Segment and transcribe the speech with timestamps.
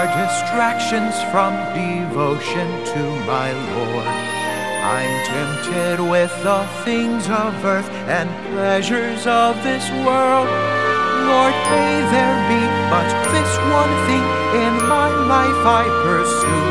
[0.00, 4.08] are distractions from devotion to my Lord.
[4.96, 10.48] I'm tempted with the things of earth and pleasures of this world.
[11.28, 14.26] Lord, may there be but this one thing
[14.64, 16.70] in my life I pursue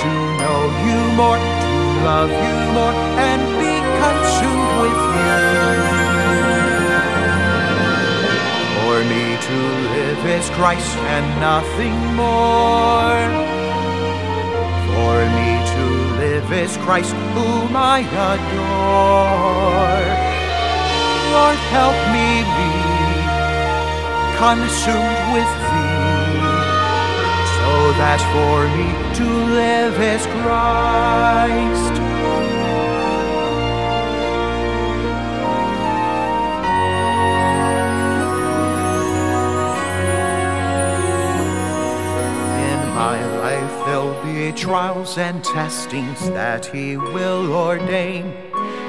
[0.00, 1.74] to know you more, to
[2.06, 2.94] love you more,
[3.26, 5.00] and be consumed with
[6.04, 6.07] you.
[9.48, 9.58] To
[9.96, 13.20] live is Christ and nothing more.
[14.88, 15.84] For me to
[16.22, 20.04] live is Christ whom I adore.
[21.32, 22.72] Lord, help me be
[24.36, 26.44] consumed with thee,
[27.56, 28.88] so that for me
[29.18, 29.28] to
[29.60, 31.97] live is Christ.
[43.98, 48.32] There'll be trials and testings that He will ordain.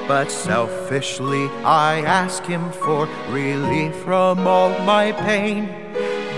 [0.07, 5.65] But selfishly I ask Him for relief from all my pain.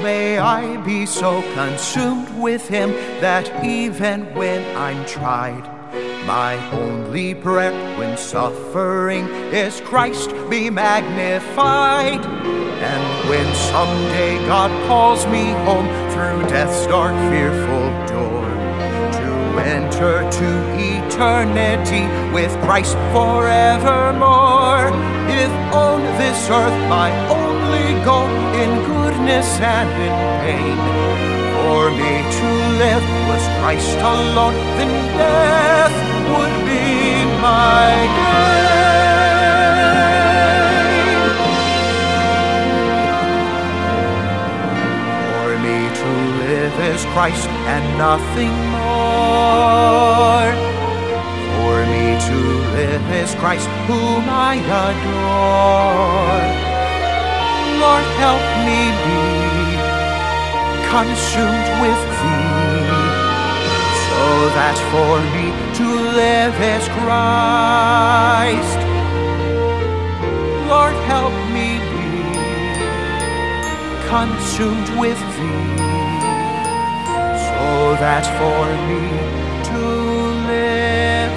[0.01, 5.65] May I be so consumed with Him that even when I'm tried,
[6.25, 12.25] my only prayer when suffering is Christ be magnified.
[12.25, 17.80] And when someday God calls me home through death's dark, fearful
[19.65, 24.87] enter to eternity with Christ forevermore.
[25.29, 28.29] If on this earth my only goal
[28.61, 30.77] in goodness and in pain
[31.71, 32.47] for me to
[32.81, 35.95] live was Christ alone, then death
[36.31, 38.61] would be my gain.
[45.31, 46.09] For me to
[46.43, 48.80] live is Christ and nothing
[49.41, 50.51] more.
[51.55, 52.37] For me to
[52.77, 54.53] live is Christ whom I
[54.85, 56.45] adore.
[57.81, 59.23] Lord, help me be
[60.95, 63.01] consumed with thee,
[64.07, 64.23] so
[64.57, 65.47] that for me
[65.79, 65.87] to
[66.21, 68.79] live is Christ.
[70.71, 72.09] Lord, help me be
[74.13, 75.80] consumed with thee,
[77.95, 79.01] that for me
[79.69, 79.79] to
[80.47, 81.33] live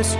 [0.00, 0.14] is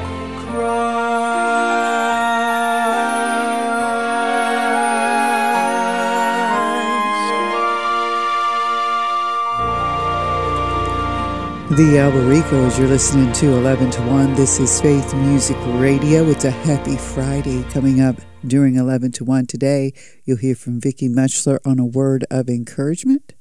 [11.71, 14.35] The Albericos, you're listening to 11 to 1.
[14.35, 16.25] This is Faith Music Radio.
[16.29, 19.93] It's a happy Friday coming up during 11 to 1 today.
[20.25, 23.33] You'll hear from Vicki Muchler on a word of encouragement.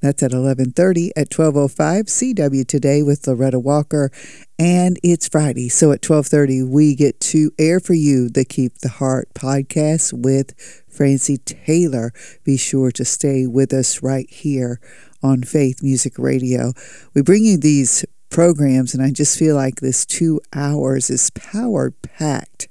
[0.00, 4.10] That's at 11:30 at 12:05 CW today with Loretta Walker
[4.58, 5.68] and it's Friday.
[5.68, 10.52] So at 12:30 we get to air for you the Keep the Heart podcast with
[10.88, 12.12] Francie Taylor.
[12.44, 14.80] Be sure to stay with us right here
[15.22, 16.72] on Faith Music Radio.
[17.14, 21.90] We bring you these programs, and I just feel like this two hours is power
[21.90, 22.68] packed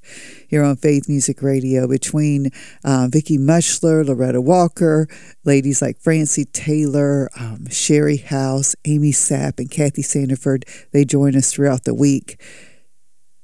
[0.48, 2.52] here on Faith Music Radio between
[2.84, 5.08] uh, Vicki Muchler, Loretta Walker,
[5.44, 10.64] ladies like Francie Taylor, um, Sherry House, Amy Sapp, and Kathy Sandiford.
[10.92, 12.40] They join us throughout the week.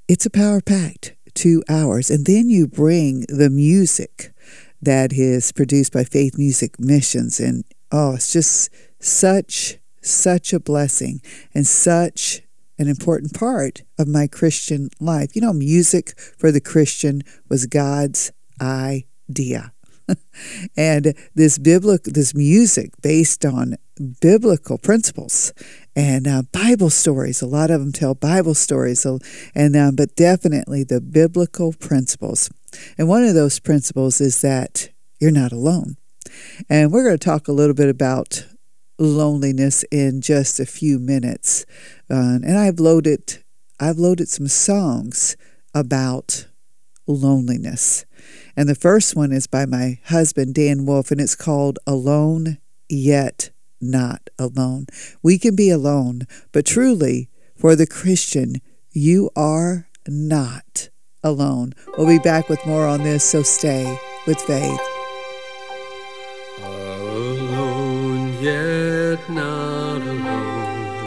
[0.08, 4.34] It's a power packed two hours, and then you bring the music
[4.82, 11.22] that is produced by Faith Music Missions, and oh, it's just such, such a blessing
[11.54, 12.42] and such
[12.78, 15.36] an important part of my Christian life.
[15.36, 19.74] You know, music for the Christian was God's idea.
[20.78, 23.76] and this biblical this music based on
[24.20, 25.54] biblical principles
[25.96, 27.42] and uh, Bible stories.
[27.42, 29.06] A lot of them tell Bible stories,
[29.56, 32.50] and uh, but definitely the biblical principles.
[32.98, 34.90] And one of those principles is that
[35.20, 35.98] you're not alone.
[36.70, 38.46] And we're going to talk a little bit about
[39.02, 41.66] loneliness in just a few minutes.
[42.10, 43.44] Uh, and I've loaded
[43.80, 45.36] I've loaded some songs
[45.74, 46.48] about
[47.08, 48.06] loneliness.
[48.56, 53.50] And the first one is by my husband Dan Wolf and it's called Alone Yet
[53.80, 54.86] Not Alone.
[55.24, 58.56] We can be alone, but truly for the Christian,
[58.92, 60.90] you are not
[61.24, 61.74] alone.
[61.98, 65.01] We'll be back with more on this, so stay with faith.
[69.12, 71.04] Yet not alone.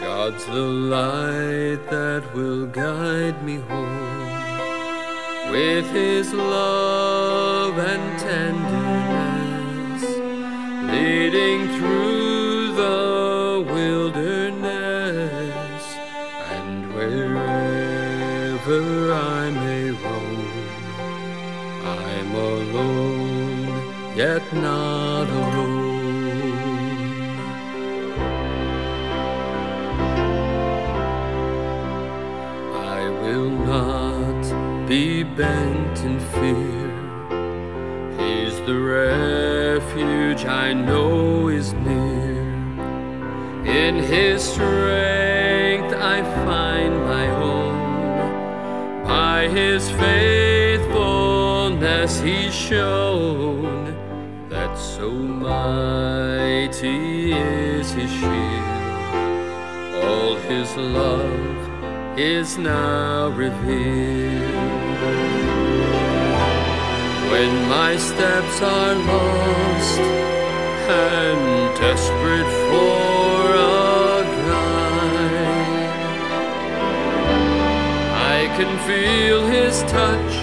[0.00, 0.66] God's the
[0.96, 4.30] light that will guide me home.
[5.50, 10.04] With His love and tenderness,
[10.92, 15.04] leading through the wilderness,
[16.56, 18.80] and wherever
[19.14, 20.40] I may roam,
[21.96, 23.68] I'm alone,
[24.14, 24.97] yet not
[34.88, 36.90] be bent in fear.
[38.18, 42.48] He's the refuge I know is near.
[43.66, 47.76] In His strength I find my own.
[49.04, 53.94] By His faithfulness He's shown
[54.48, 58.64] that so mighty is His shield.
[60.02, 61.58] All His love
[62.18, 64.57] is now revealed.
[67.38, 76.00] When my steps are lost and desperate for a guide,
[78.34, 80.34] I can feel His touch,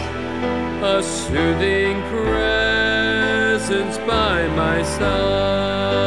[0.93, 6.05] a soothing presence by my side.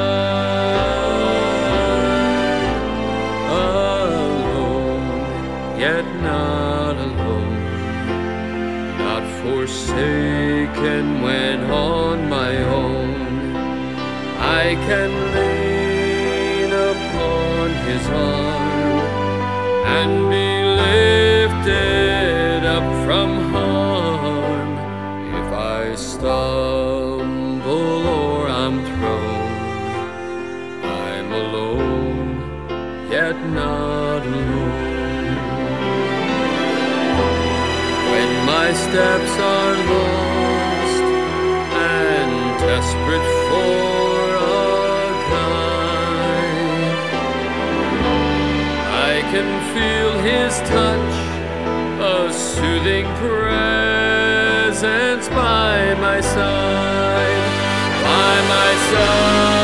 [38.91, 41.03] Steps are lost
[41.93, 44.37] and desperate for a
[45.29, 46.99] guide,
[49.11, 51.15] I can feel His touch,
[52.01, 52.03] a
[52.33, 57.45] soothing presence by my side,
[58.09, 59.58] by my side.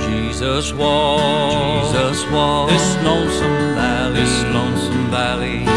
[0.00, 5.71] Jesus walk, Jesus walk this lonesome valley, this lonesome valley.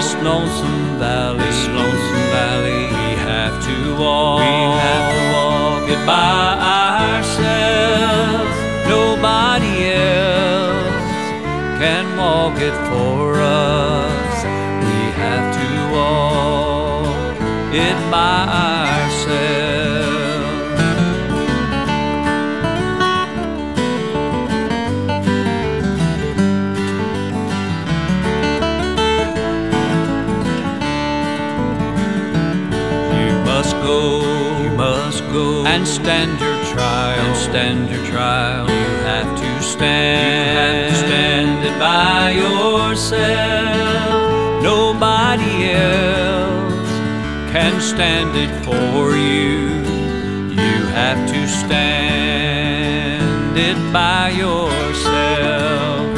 [0.00, 2.84] This lonesome valley, this lonesome valley.
[2.84, 4.40] we have to walk.
[4.40, 4.46] We
[4.86, 6.56] have to walk it by
[7.18, 8.56] ourselves.
[8.88, 11.20] Nobody else
[11.82, 13.29] can walk it for
[36.02, 37.20] stand your trial.
[37.26, 38.66] and stand your trial.
[38.68, 38.74] You
[39.10, 44.18] have to stand, You have to stand it by yourself.
[44.62, 46.90] Nobody else
[47.52, 49.58] can stand it for you.
[50.62, 56.16] You have to stand it by yourself.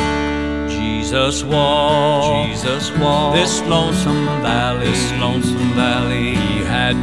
[0.68, 6.36] Jesus walked, Jesus walked this lonesome valley, this lonesome valley.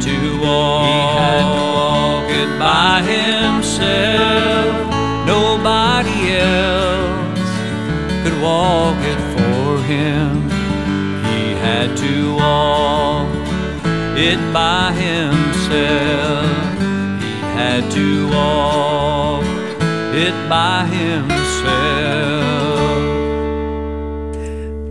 [0.00, 4.74] To walk it by himself.
[5.26, 7.50] Nobody else
[8.22, 10.48] could walk it for him.
[11.28, 13.28] He had to walk
[14.16, 16.50] it by himself.
[17.22, 19.44] He had to walk
[20.14, 21.40] it by himself.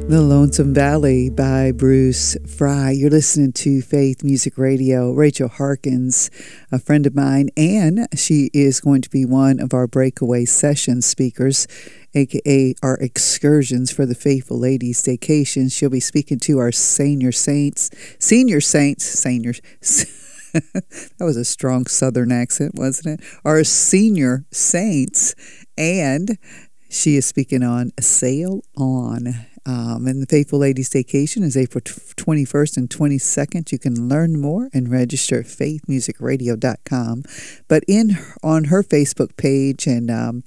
[0.10, 2.92] The Lonesome Valley by Bruce Fry.
[2.92, 5.14] You're listening to Faith Music Radio.
[5.14, 6.30] Rachel Harkins,
[6.74, 11.02] a friend of mine, and she is going to be one of our breakaway session
[11.02, 11.68] speakers,
[12.14, 15.70] aka our excursions for the Faithful Ladies Vacation.
[15.70, 19.54] She'll be speaking to our senior saints, senior saints, senior.
[20.52, 23.26] that was a strong Southern accent, wasn't it?
[23.46, 25.34] Our senior saints,
[25.78, 26.38] and
[26.90, 29.46] she is speaking on Sail On.
[29.66, 33.72] Um, and the Faithful Ladies Vacation is April 21st and 22nd.
[33.72, 37.24] You can learn more and register at faithmusicradio.com.
[37.68, 40.44] But in on her Facebook page and um,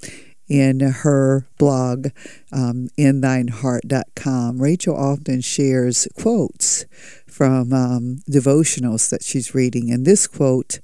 [0.49, 2.09] in her blog,
[2.53, 6.85] um, inThineHeart.com, Rachel often shares quotes
[7.27, 9.91] from um, devotionals that she's reading.
[9.91, 10.81] And this quote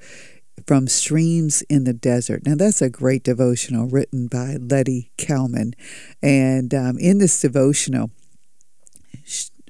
[0.66, 2.46] from Streams in the Desert.
[2.46, 5.74] Now, that's a great devotional written by Lettie Cowman.
[6.22, 8.10] And um, in this devotional,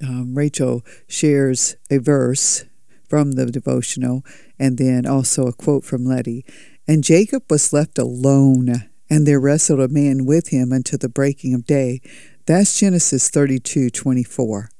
[0.02, 2.64] um, Rachel shares a verse
[3.09, 4.23] from the devotional
[4.59, 6.45] and then also a quote from Lettie.
[6.87, 11.54] And Jacob was left alone, and there wrestled a man with him until the breaking
[11.54, 12.00] of day.
[12.47, 14.71] That's Genesis 32 24.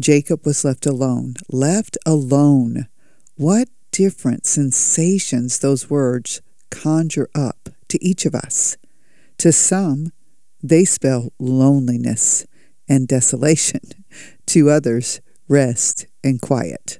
[0.00, 1.34] Jacob was left alone.
[1.50, 2.88] Left alone.
[3.36, 8.76] What different sensations those words conjure up to each of us.
[9.38, 10.12] To some,
[10.62, 12.46] they spell loneliness
[12.88, 13.80] and desolation.
[14.46, 16.98] To others, rest and quiet.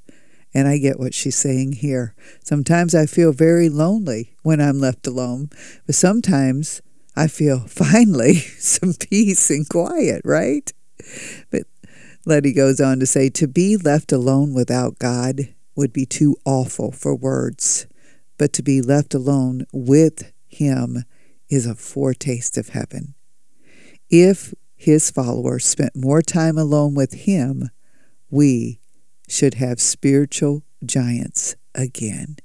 [0.55, 2.15] And I get what she's saying here.
[2.43, 5.51] Sometimes I feel very lonely when I'm left alone,
[5.85, 6.81] but sometimes
[7.15, 10.73] I feel finally some peace and quiet, right?
[11.51, 11.65] But
[12.25, 16.93] Lettie goes on to say to be left alone without God would be too awful
[16.93, 17.87] for words,
[18.38, 21.05] but to be left alone with Him
[21.49, 23.14] is a foretaste of heaven.
[24.11, 27.71] If His followers spent more time alone with Him,
[28.31, 28.81] we
[29.29, 32.37] should have spiritual giants again.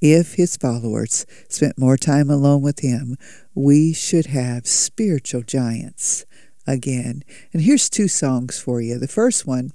[0.00, 3.16] If His followers spent more time alone with Him,
[3.54, 6.24] we should have spiritual giants
[6.68, 7.24] again.
[7.52, 8.98] And here's two songs for you.
[8.98, 9.72] The first one,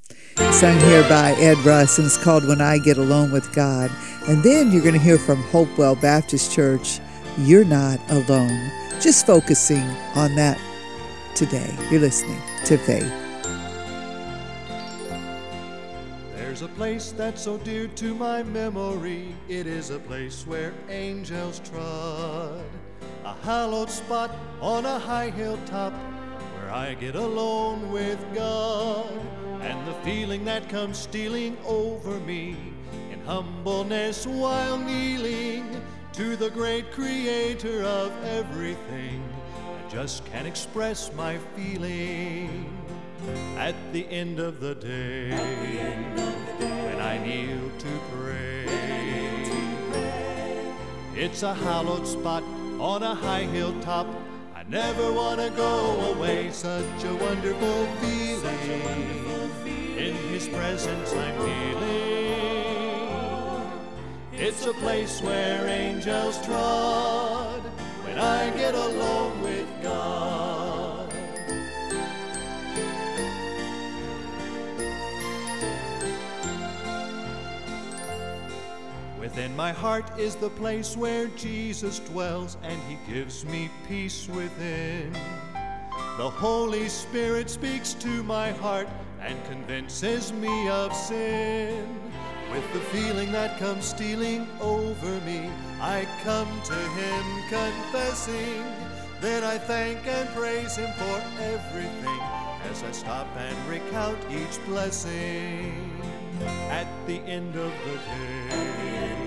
[0.51, 3.91] sung here by Ed Russ, and it's called When I Get Alone with God.
[4.29, 7.00] And then you're going to hear from Hopewell Baptist Church,
[7.39, 8.71] You're Not Alone.
[9.01, 9.83] Just focusing
[10.15, 10.57] on that
[11.35, 11.75] today.
[11.89, 13.12] You're listening to Faith.
[16.35, 19.35] There's a place that's so dear to my memory.
[19.50, 22.63] It is a place where angels trod.
[23.25, 24.29] A hallowed spot
[24.62, 25.93] on a high hilltop
[26.63, 29.10] where I get alone with God.
[29.62, 32.55] And the feeling that comes stealing over me
[33.12, 35.82] in humbleness while kneeling
[36.13, 39.24] to the great creator of everything.
[39.65, 42.70] I just can't express my feeling
[43.58, 45.32] at the end of the day
[46.86, 48.65] when I kneel to pray.
[51.15, 52.43] It's a hallowed spot
[52.79, 54.08] on a high hilltop.
[54.74, 56.50] Never want to go away.
[56.50, 58.82] Such a wonderful feeling.
[59.96, 62.32] In His presence, I'm healing.
[64.34, 67.62] It's a place where angels trod
[68.03, 70.73] when I get alone with God.
[79.33, 85.11] Within my heart is the place where Jesus dwells, and He gives me peace within.
[86.17, 88.87] The Holy Spirit speaks to my heart
[89.19, 91.99] and convinces me of sin.
[92.51, 95.49] With the feeling that comes stealing over me,
[95.81, 98.63] I come to Him confessing.
[99.19, 102.21] Then I thank and praise Him for everything
[102.69, 105.89] as I stop and recount each blessing.
[106.69, 109.23] At the end of the day,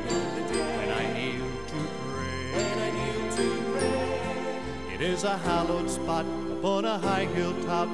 [3.37, 7.89] to pray, it is a hallowed spot upon a high hilltop.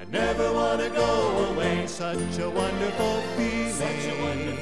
[0.00, 1.86] I never want to go away.
[1.86, 4.58] Such a wonderful feeling.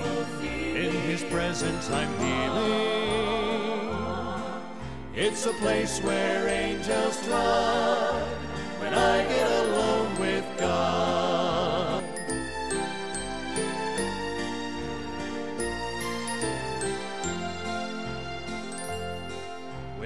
[0.76, 3.40] In His presence, I'm healing.
[5.14, 8.23] It's a place where angels trod
[8.80, 11.30] when I get alone with God.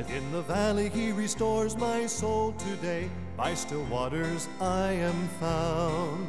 [0.06, 3.08] Within the valley, He restores my soul today.
[3.38, 6.28] By still waters, I am found.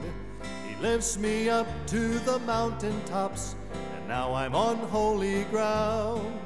[0.66, 3.56] He lifts me up to the mountain tops,
[3.98, 6.40] and now I'm on holy ground.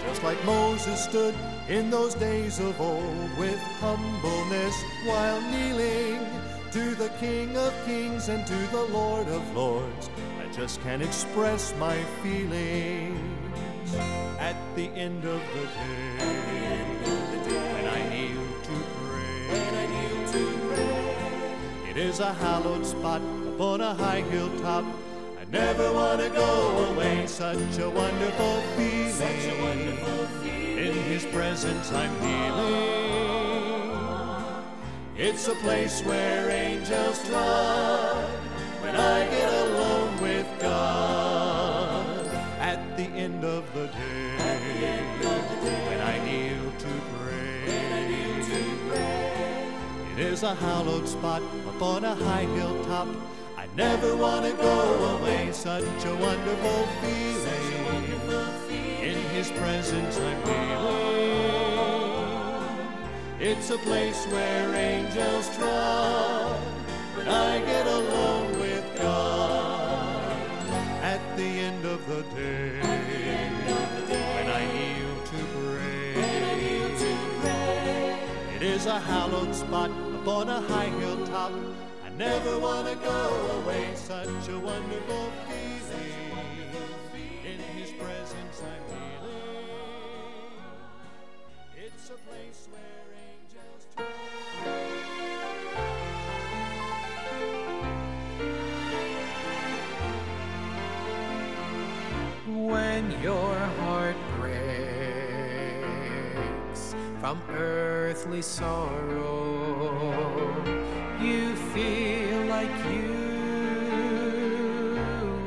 [0.00, 1.36] Just like Moses stood
[1.68, 6.18] in those days of old with humbleness while kneeling
[6.72, 10.10] to the King of Kings and to the Lord of Lords.
[10.40, 13.32] I just can't express my feelings
[13.94, 16.82] at the end of the day.
[17.72, 18.76] When I kneel to
[20.68, 23.20] pray, it is a hallowed spot
[23.54, 24.84] upon a high hilltop.
[25.40, 27.26] I never want to go away.
[27.26, 29.98] Such a wonderful feeling.
[30.78, 33.22] In His presence, I'm healing.
[35.16, 38.28] It's a place where angels trod
[38.80, 39.61] when I get alone
[43.22, 47.62] At the end of the day, when I kneel to pray,
[50.12, 53.06] it is a hallowed spot upon a high hilltop.
[53.56, 55.52] I never want to go away.
[55.52, 58.06] Such a wonderful feeling.
[59.00, 61.12] In His presence, I'm healing.
[63.38, 66.60] It's a place where angels trod
[67.14, 69.62] when I get alone with God.
[71.02, 72.91] At the end of the day,
[78.62, 81.52] is a hallowed spot upon a high hilltop.
[82.04, 83.88] I never want to go away.
[83.96, 86.36] Such a wonderful feeling.
[87.44, 90.52] In His presence, I'm healing.
[91.76, 93.86] It's a place where angels.
[102.46, 104.16] when your heart
[107.22, 109.30] from earthly sorrow,
[111.20, 113.14] you feel like you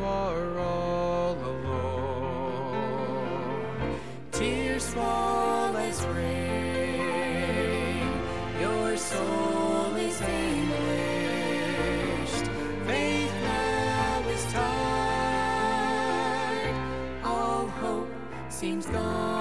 [0.01, 2.79] are all alone.
[4.31, 8.07] Tears fall as rain,
[8.61, 10.85] your soul is anguished.
[12.87, 14.85] Faith now is tired,
[17.25, 18.07] all hope
[18.47, 19.34] seems gone.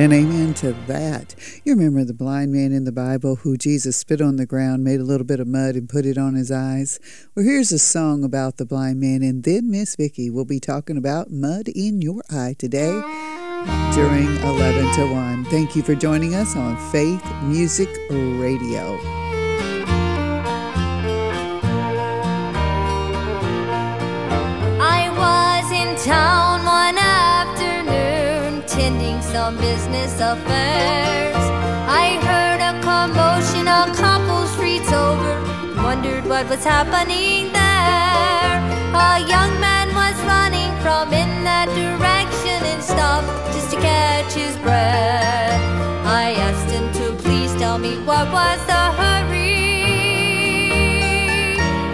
[0.00, 1.34] And amen to that.
[1.62, 4.98] You remember the blind man in the Bible who Jesus spit on the ground, made
[4.98, 6.98] a little bit of mud, and put it on his eyes?
[7.34, 10.96] Well, here's a song about the blind man, and then Miss Vicki will be talking
[10.96, 12.98] about mud in your eye today
[13.92, 15.44] during 11 to 1.
[15.44, 19.19] Thank you for joining us on Faith Music Radio.
[29.50, 31.44] Some business affairs.
[32.04, 35.34] I heard a commotion a couple streets over,
[35.82, 38.54] wondered what was happening there.
[38.94, 44.56] A young man was running from in that direction and stopped just to catch his
[44.58, 45.60] breath.
[46.06, 49.66] I asked him to please tell me what was the hurry.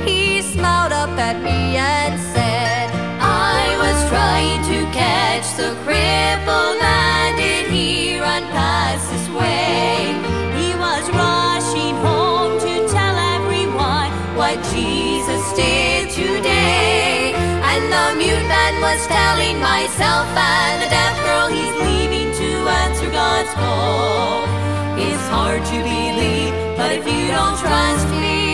[0.05, 2.91] He smiled up at me and said,
[3.21, 6.87] I was trying to catch the crippled
[18.07, 23.53] The mute man was telling myself and the deaf girl he's leaving to answer God's
[23.55, 24.45] call.
[24.97, 28.46] It's hard to believe, but if you don't trust me,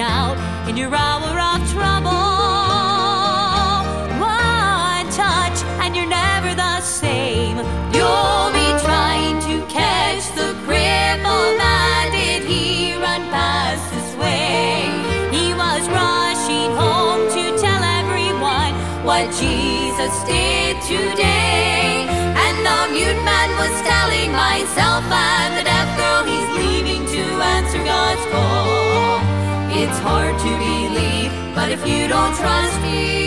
[0.00, 0.36] out
[0.68, 2.10] in your hour of trouble.
[4.18, 7.56] One touch, and you're never the same.
[7.92, 12.12] You'll be trying to catch the crippled man.
[12.12, 14.88] Did he run past this way?
[15.36, 18.72] He was rushing home to tell everyone
[19.04, 22.08] what Jesus did today.
[22.44, 25.39] And the mute man was telling myself and
[30.42, 33.19] to believe, but if you don't trust me,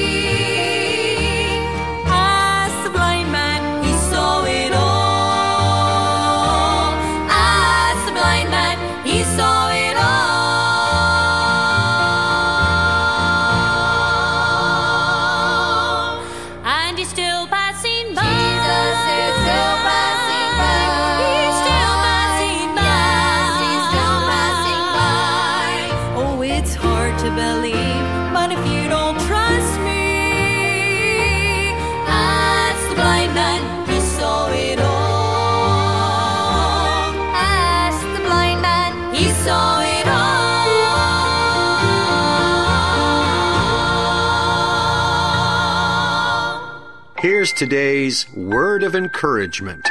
[47.43, 49.89] Here's today's word of encouragement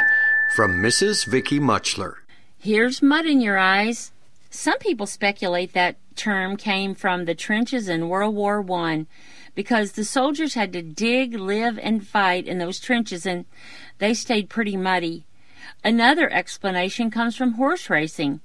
[0.55, 1.27] from Mrs.
[1.27, 2.15] Vicky Muchler.
[2.57, 4.11] Here's mud in your eyes.
[4.49, 9.05] Some people speculate that term came from the trenches in World War One
[9.53, 13.45] because the soldiers had to dig, live, and fight in those trenches and
[13.99, 15.23] they stayed pretty muddy.
[15.83, 18.41] Another explanation comes from horse racing.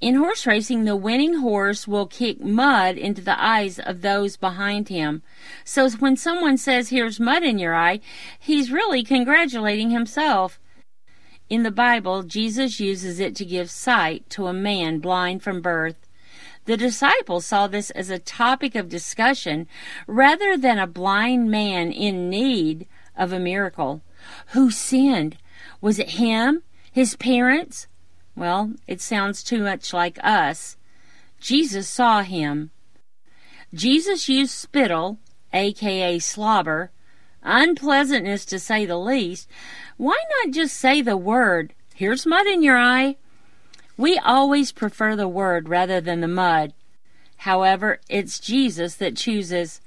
[0.00, 4.88] In horse racing, the winning horse will kick mud into the eyes of those behind
[4.88, 5.22] him.
[5.62, 8.00] So when someone says, Here's mud in your eye,
[8.38, 10.58] he's really congratulating himself.
[11.50, 15.96] In the Bible, Jesus uses it to give sight to a man blind from birth.
[16.64, 19.66] The disciples saw this as a topic of discussion
[20.06, 22.86] rather than a blind man in need
[23.16, 24.00] of a miracle.
[24.48, 25.36] Who sinned?
[25.82, 26.62] Was it him?
[26.90, 27.86] His parents?
[28.36, 30.76] Well, it sounds too much like us.
[31.40, 32.70] Jesus saw him.
[33.72, 35.18] Jesus used spittle,
[35.52, 36.90] aka slobber,
[37.42, 39.48] unpleasantness to say the least.
[39.96, 43.16] Why not just say the word, here's mud in your eye?
[43.96, 46.72] We always prefer the word rather than the mud.
[47.38, 49.80] However, it's Jesus that chooses.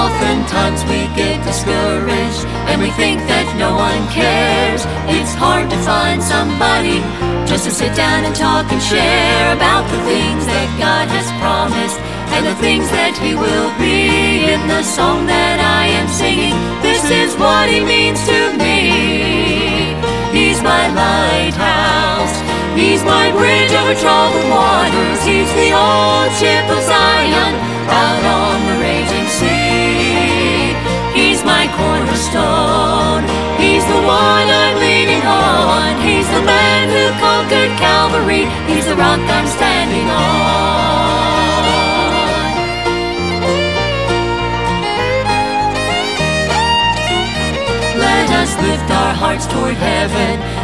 [0.00, 4.80] Oftentimes we get discouraged and we think that no one cares.
[5.12, 7.04] It's hard to find somebody
[7.44, 12.00] just to sit down and talk and share about the things that God has promised
[12.32, 16.56] and the things that He will be in the song that I am singing.
[16.80, 20.00] This is what He means to me.
[20.32, 22.34] He's my lighthouse.
[22.72, 25.20] He's my bridge over troubled waters.
[25.28, 27.52] He's the old ship of Zion
[27.92, 28.79] out on the
[31.80, 33.24] cornerstone.
[33.56, 36.00] He's the one I'm leaning on.
[36.04, 38.44] He's the man who conquered Calvary.
[38.70, 40.60] He's the rock I'm standing on.
[48.06, 50.59] Let us lift our hearts toward heaven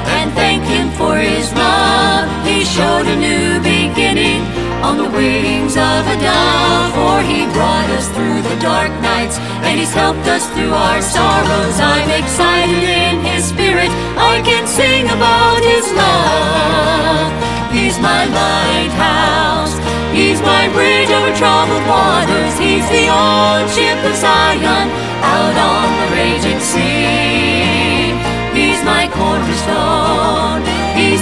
[0.96, 2.28] for His love.
[2.44, 4.40] He showed a new beginning
[4.80, 6.90] on the wings of a dove.
[6.96, 11.76] For He brought us through the dark nights and He's helped us through our sorrows.
[11.80, 13.92] I'm excited in His Spirit.
[14.16, 17.30] I can sing about His love.
[17.72, 19.76] He's my lighthouse.
[20.16, 22.56] He's my bridge over troubled waters.
[22.56, 24.88] He's the old ship of Zion
[25.20, 28.16] out on the raging sea.
[28.56, 30.75] He's my cornerstone.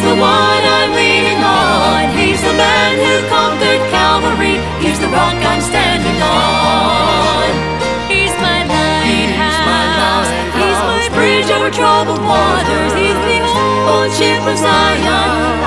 [0.05, 2.13] He's the one I'm leaning on.
[2.13, 4.61] He's the man who conquered Calvary.
[4.85, 7.49] He's the rock I'm standing on.
[8.13, 10.29] He's my lighthouse.
[10.61, 12.93] He's my bridge over troubled waters.
[12.93, 13.41] He's the
[13.89, 15.09] old ship of Zion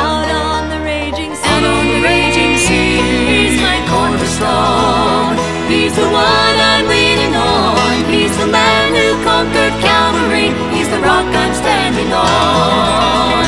[0.05, 1.49] out on the raging sea.
[1.49, 3.01] Out on the raging sea.
[3.25, 5.33] He's my cornerstone.
[5.65, 8.05] He's the one I'm leaning on.
[8.05, 10.53] He's the man who conquered Calvary.
[10.77, 13.46] He's the rock I'm standing on.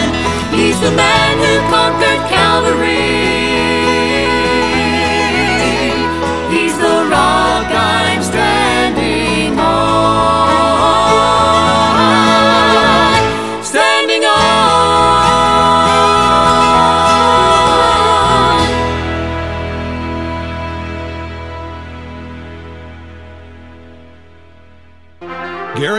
[0.81, 3.28] The man who conquered Calvary.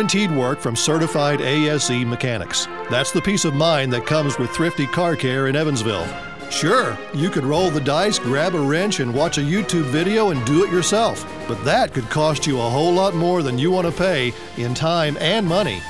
[0.01, 2.67] Guaranteed work from certified ASE mechanics.
[2.89, 6.09] That's the peace of mind that comes with Thrifty Car Care in Evansville.
[6.51, 10.43] Sure, you could roll the dice, grab a wrench, and watch a YouTube video and
[10.47, 13.87] do it yourself, but that could cost you a whole lot more than you want
[13.87, 15.83] to pay in time and money.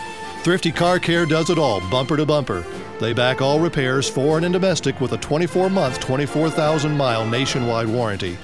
[0.42, 2.66] Thrifty Car Care does it all, bumper to bumper.
[2.99, 8.37] They back all repairs, foreign and domestic, with a 24 month, 24,000 mile nationwide warranty.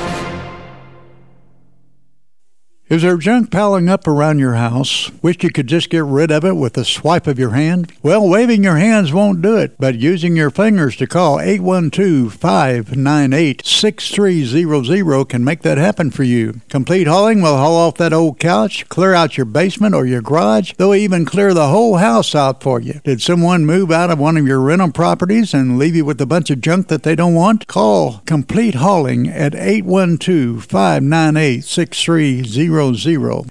[2.90, 5.12] Is there junk piling up around your house?
[5.22, 7.94] Wish you could just get rid of it with a swipe of your hand?
[8.02, 13.64] Well, waving your hands won't do it, but using your fingers to call 812 598
[13.64, 16.62] 6300 can make that happen for you.
[16.68, 20.74] Complete Hauling will haul off that old couch, clear out your basement or your garage.
[20.74, 23.02] They'll even clear the whole house out for you.
[23.04, 26.26] Did someone move out of one of your rental properties and leave you with a
[26.26, 27.68] bunch of junk that they don't want?
[27.68, 32.79] Call Complete Hauling at 812 598 6300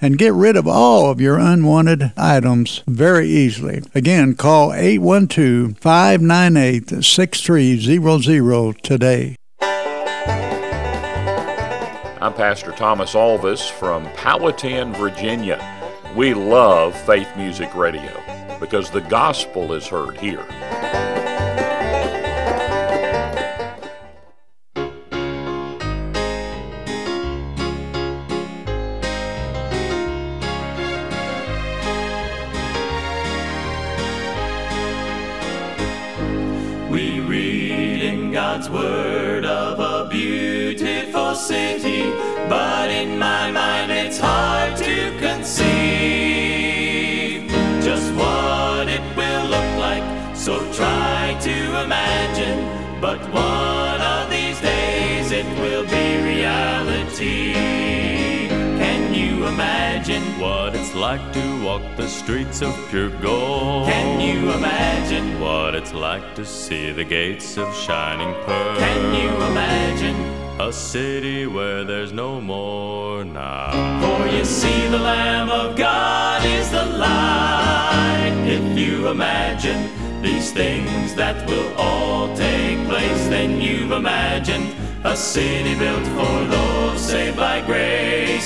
[0.01, 3.83] and get rid of all of your unwanted items very easily.
[3.95, 9.37] Again, call 812 598 6300 today.
[12.21, 15.63] I'm Pastor Thomas Alvis from Powhatan, Virginia.
[16.17, 18.21] We love Faith Music Radio
[18.59, 20.45] because the gospel is heard here.
[38.59, 42.03] God's word of a beautiful city,
[42.49, 45.69] but in my mind it's hard to conceive
[47.81, 50.03] just what it will look like.
[50.37, 57.53] So try to imagine, but one of these days it will be reality.
[58.83, 63.87] Can you imagine what it's like to walk the streets of pure gold?
[63.87, 68.79] Can you imagine what it's like to see the gates of shining pearl?
[68.79, 70.17] Can you imagine
[70.59, 73.69] a city where there's no more now?
[74.01, 78.37] For you see, the Lamb of God is the light.
[78.57, 79.81] If you imagine
[80.23, 84.69] these things that will all take place, then you've imagined
[85.05, 88.38] a city built for those saved by grace.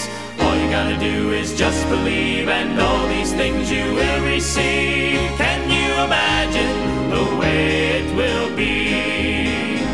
[0.73, 5.21] Gotta do is just believe, and all these things you will receive.
[5.37, 9.85] Can you imagine the way it will be?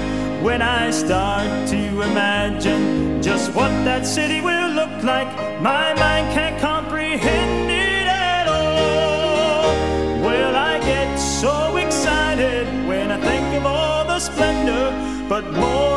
[0.40, 5.28] When I start to imagine just what that city will look like,
[5.60, 9.74] my mind can't comprehend it at all.
[10.22, 14.92] Well, I get so excited when I think of all the splendor,
[15.28, 15.87] but more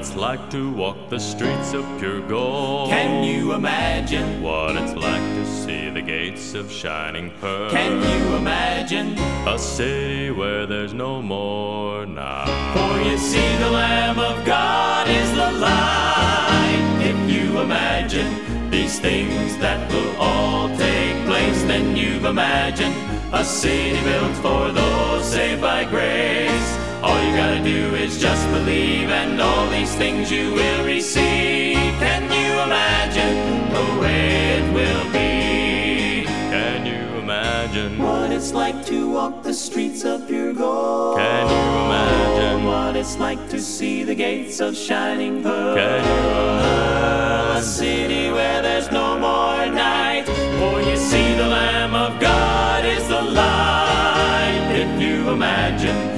[0.00, 2.88] it's like to walk the streets of pure gold?
[2.88, 7.70] Can you imagine what it's like to see the gates of shining pearl?
[7.70, 12.46] Can you imagine a city where there's no more now?
[12.72, 17.00] For you see, the Lamb of God is the light.
[17.02, 22.94] If you imagine these things that will all take place, then you've imagined
[23.34, 26.79] a city built for those saved by grace.
[27.02, 31.76] All you gotta do is just believe, and all these things you will receive.
[31.98, 36.26] Can you imagine the way it will be?
[36.26, 41.16] Can you imagine what it's like to walk the streets of pure gold?
[41.16, 45.74] Can you imagine what it's like to see the gates of shining pearl?
[45.74, 50.26] Can you imagine a city where there's no more night?
[50.26, 54.68] For you see, the Lamb of God is the light.
[54.72, 56.09] If you imagine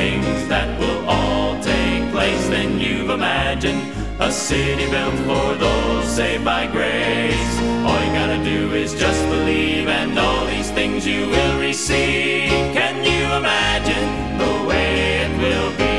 [0.00, 3.82] things that will all take place, then you've imagined
[4.18, 7.52] a city built for those saved by grace.
[7.86, 12.48] All you gotta do is just believe, and all these things you will receive.
[12.78, 14.06] Can you imagine
[14.42, 14.90] the way
[15.24, 15.98] it will be?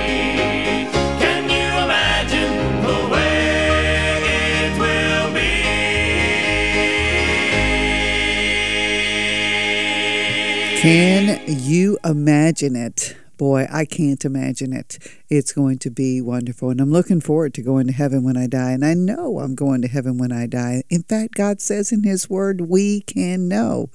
[1.24, 2.54] Can you imagine
[2.90, 3.38] the way
[4.40, 5.54] it will be?
[10.86, 11.24] Can
[11.70, 15.00] you imagine it boy, I can't imagine it.
[15.28, 16.70] It's going to be wonderful.
[16.70, 18.70] And I'm looking forward to going to heaven when I die.
[18.70, 20.84] And I know I'm going to heaven when I die.
[20.92, 23.89] In fact, God says in His Word, we can know.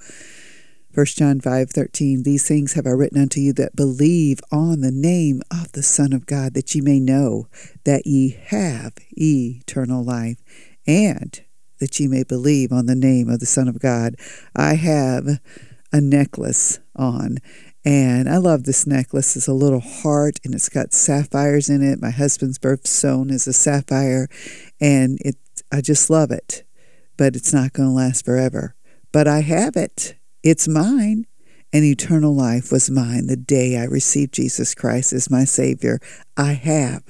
[0.93, 4.91] 1 John 5 13, These things have I written unto you that believe on the
[4.91, 7.47] name of the Son of God, that ye may know
[7.85, 10.39] that ye have eternal life,
[10.85, 11.39] and
[11.79, 14.15] that ye may believe on the name of the Son of God.
[14.53, 15.39] I have
[15.93, 17.37] a necklace on
[17.87, 19.37] and I love this necklace.
[19.37, 22.01] It's a little heart and it's got sapphires in it.
[22.01, 24.27] My husband's birthstone is a sapphire.
[24.81, 25.37] And it
[25.71, 26.65] I just love it.
[27.15, 28.75] But it's not going to last forever.
[29.13, 30.17] But I have it.
[30.43, 31.27] It's mine.
[31.71, 36.01] And eternal life was mine the day I received Jesus Christ as my Savior.
[36.35, 37.03] I have,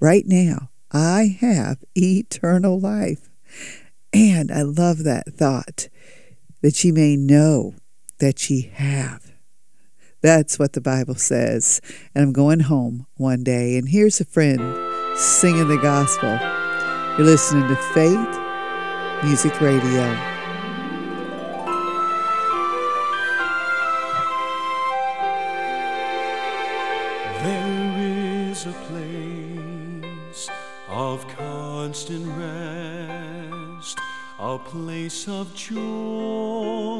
[0.00, 3.30] right now, I have eternal life.
[4.12, 5.88] And I love that thought
[6.60, 7.76] that ye may know
[8.18, 9.23] that ye have.
[10.24, 11.82] That's what the Bible says.
[12.14, 14.58] And I'm going home one day, and here's a friend
[15.18, 16.30] singing the gospel.
[17.18, 18.38] You're listening to Faith
[19.22, 20.00] Music Radio.
[27.42, 30.48] There is a place
[30.88, 33.98] of constant rest,
[34.38, 36.94] a place of joy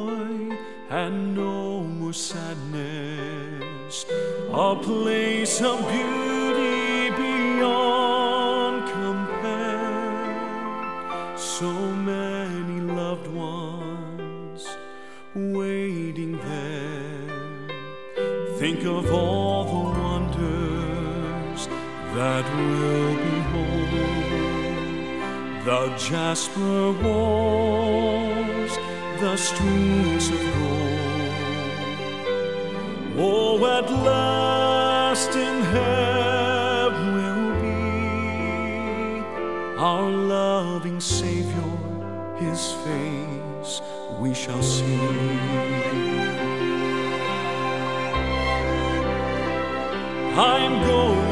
[0.91, 4.05] and no more sadness,
[4.53, 10.14] a place of beauty beyond compare.
[11.37, 14.66] So many loved ones
[15.35, 17.28] waiting there.
[18.59, 21.68] Think of all the wonders
[22.14, 23.74] that will behold
[25.64, 28.72] the jasper walls,
[29.18, 30.64] the streets of
[33.17, 39.21] Oh, at last in heaven will be
[39.79, 41.71] our loving Savior,
[42.39, 43.81] His face
[44.19, 44.99] we shall see.
[50.37, 51.24] I'm going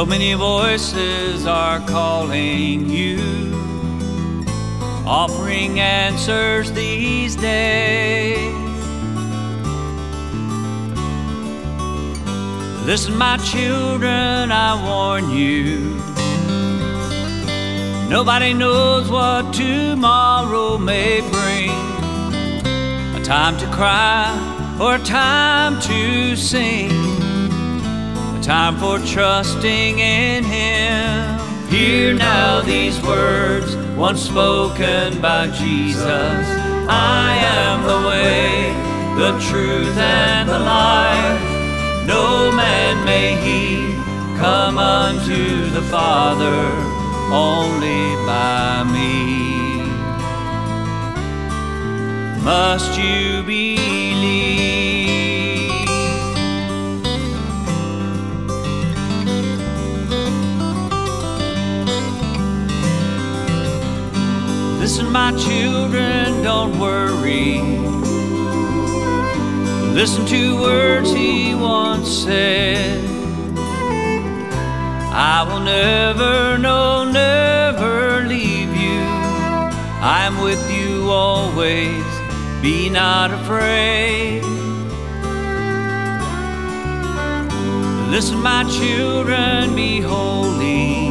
[0.00, 3.18] So many voices are calling you,
[5.04, 8.50] offering answers these days.
[12.86, 15.80] Listen, my children, I warn you.
[18.08, 21.76] Nobody knows what tomorrow may bring.
[23.16, 26.99] A time to cry or a time to sing.
[28.50, 31.38] Time for trusting in Him.
[31.68, 36.44] Hear now these words, once spoken by Jesus.
[36.88, 38.74] I am the way,
[39.22, 41.40] the truth, and the life.
[42.08, 43.94] No man may he
[44.36, 46.60] come unto the Father
[47.32, 49.84] only by me.
[52.42, 53.79] Must you believe?
[65.00, 67.58] Listen, my children, don't worry.
[69.94, 73.02] Listen to words he once said.
[75.10, 79.00] I will never, no, never leave you.
[80.02, 82.04] I'm with you always,
[82.60, 84.42] be not afraid.
[88.10, 91.09] Listen, my children, be holy.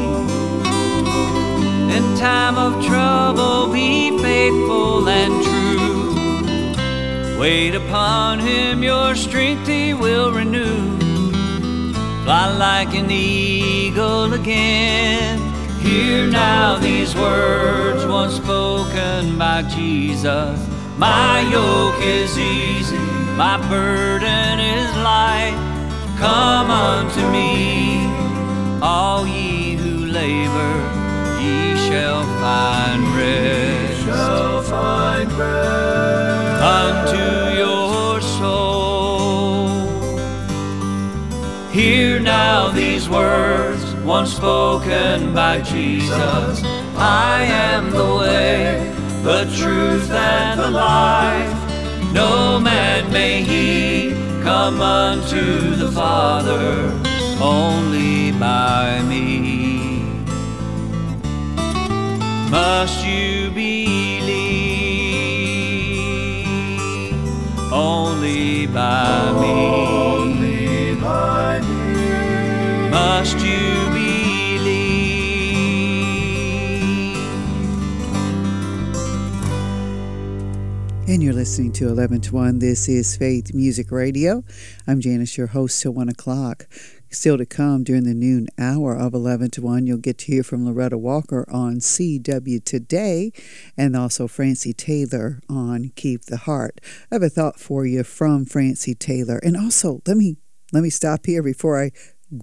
[2.20, 7.40] Time of trouble, be faithful and true.
[7.40, 11.00] Wait upon him, your strength he will renew.
[12.26, 15.40] Fly like an eagle again.
[15.80, 20.60] Hear now these words once spoken by Jesus.
[20.98, 22.98] My yoke is easy,
[23.38, 25.56] my burden is light.
[26.18, 28.04] Come unto me,
[28.82, 30.99] all ye who labor,
[31.42, 34.04] ye shall find rest.
[34.04, 39.70] Shall find rest unto your soul.
[41.72, 46.64] Hear now these words once spoken by Jesus.
[46.98, 52.14] I am the way, the truth, and the life.
[52.14, 54.12] No man may he
[54.42, 56.92] come unto the Father
[57.42, 59.69] only by me.
[62.50, 64.10] Must you believe
[67.72, 69.76] only by me?
[69.78, 72.90] Only by me.
[72.90, 74.10] Must you believe?
[81.08, 82.58] And you're listening to 11 to 1.
[82.58, 84.44] This is Faith Music Radio.
[84.88, 86.66] I'm Janice, your host till 1 o'clock.
[87.12, 90.44] Still to come during the noon hour of 11 to 1, you'll get to hear
[90.44, 93.32] from Loretta Walker on CW Today
[93.76, 96.80] and also Francie Taylor on Keep the Heart.
[97.12, 99.40] I have a thought for you from Francie Taylor.
[99.44, 100.38] And also, let me
[100.72, 101.92] let me stop here before I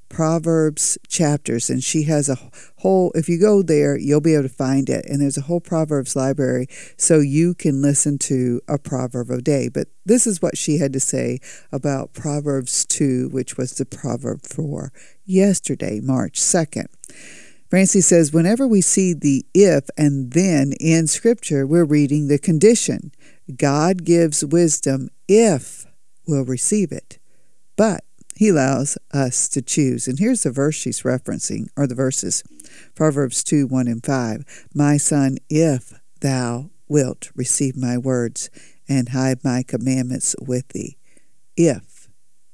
[0.10, 2.38] Proverbs chapters, and she has a
[2.78, 5.06] whole, if you go there, you'll be able to find it.
[5.06, 9.70] And there's a whole Proverbs library so you can listen to a proverb a day.
[9.70, 11.40] But this is what she had to say
[11.72, 14.92] about Proverbs 2, which was the proverb for
[15.26, 16.88] yesterday, March 2nd.
[17.70, 23.12] Francie says, whenever we see the if and then in Scripture, we're reading the condition.
[23.56, 25.86] God gives wisdom if
[26.28, 27.20] we'll receive it.
[27.76, 28.04] But
[28.40, 30.08] he allows us to choose.
[30.08, 32.42] And here's the verse she's referencing, or the verses
[32.96, 34.68] Proverbs 2 1 and 5.
[34.74, 38.50] My son, if thou wilt receive my words
[38.88, 40.96] and hide my commandments with thee.
[41.58, 42.08] If.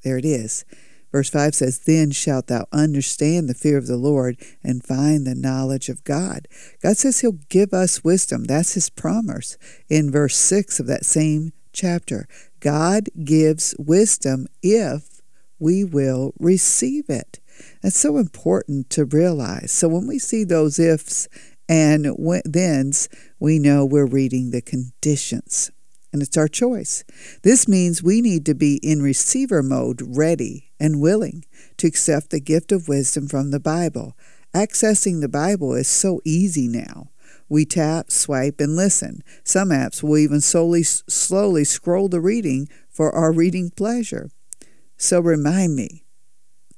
[0.03, 0.65] There it is.
[1.11, 5.35] Verse 5 says, Then shalt thou understand the fear of the Lord and find the
[5.35, 6.47] knowledge of God.
[6.81, 8.45] God says He'll give us wisdom.
[8.45, 9.55] That's His promise
[9.87, 12.27] in verse 6 of that same chapter.
[12.59, 15.14] God gives wisdom if
[15.59, 17.39] we will receive it.
[17.81, 19.71] That's so important to realize.
[19.71, 21.27] So when we see those ifs
[21.69, 22.05] and
[22.51, 25.71] thens, we know we're reading the conditions.
[26.11, 27.03] And it's our choice.
[27.43, 31.43] This means we need to be in receiver mode, ready and willing
[31.77, 34.15] to accept the gift of wisdom from the Bible.
[34.53, 37.09] Accessing the Bible is so easy now.
[37.49, 39.23] We tap, swipe, and listen.
[39.43, 44.31] Some apps will even slowly, slowly scroll the reading for our reading pleasure.
[44.97, 46.05] So remind me,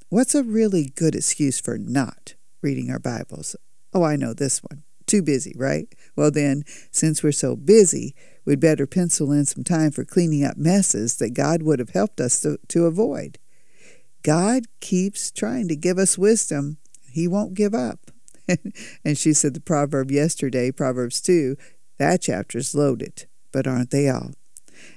[0.08, 3.54] what's a really good excuse for not reading our Bibles?
[3.94, 4.82] Oh, I know this one.
[5.06, 5.86] Too busy, right?
[6.16, 8.14] Well, then, since we're so busy,
[8.44, 12.20] we'd better pencil in some time for cleaning up messes that God would have helped
[12.20, 13.38] us to, to avoid.
[14.22, 16.78] God keeps trying to give us wisdom.
[17.10, 18.10] He won't give up.
[19.04, 21.56] and she said the proverb yesterday, Proverbs 2,
[21.98, 24.32] that chapter is loaded, but aren't they all?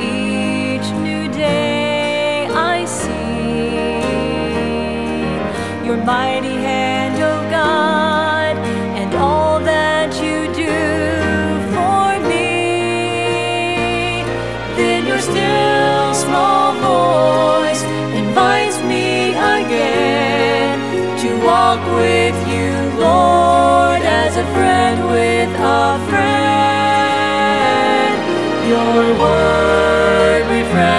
[0.00, 3.26] Each new day I see
[5.86, 6.56] your mighty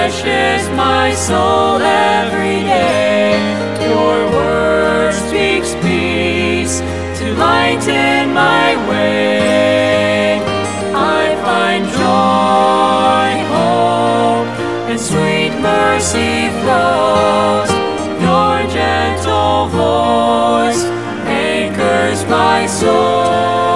[0.07, 3.35] my soul every day.
[3.81, 6.79] Your word speaks peace
[7.19, 10.39] to lighten my way.
[10.95, 14.47] I find joy, hope,
[14.89, 17.69] and sweet mercy flows.
[18.21, 20.83] Your gentle voice
[21.27, 23.66] anchors my soul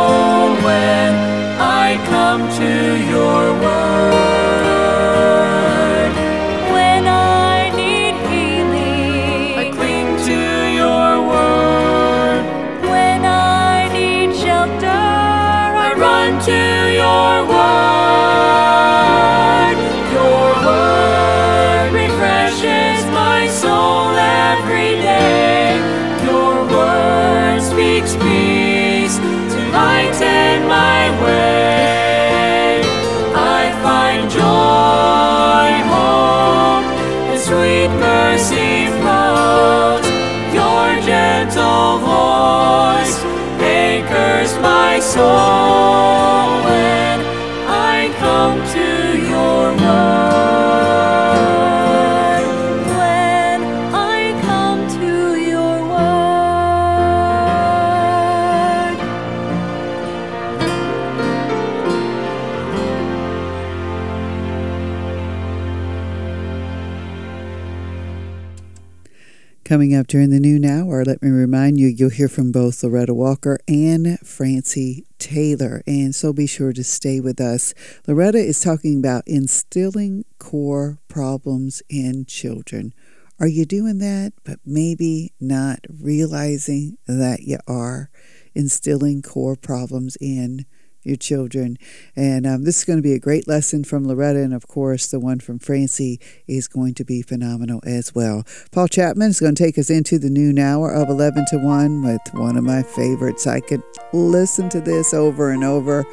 [69.72, 73.13] Coming up during the noon hour, let me remind you, you'll hear from both Loretta
[73.13, 75.82] Walker and Francie Taylor.
[75.88, 77.74] And so be sure to stay with us.
[78.05, 82.93] Loretta is talking about instilling core problems in children.
[83.39, 88.09] Are you doing that, but maybe not realizing that you are
[88.53, 90.65] instilling core problems in
[91.04, 91.78] your children?
[92.16, 95.08] And um, this is going to be a great lesson from Loretta, and of course,
[95.08, 98.43] the one from Francie is going to be phenomenal as well.
[98.72, 102.04] Paul Chapman is going to take us into the noon hour of 11 to 1
[102.04, 103.47] with one of my favorites.
[103.47, 103.84] I could
[104.14, 106.06] listen to this over and over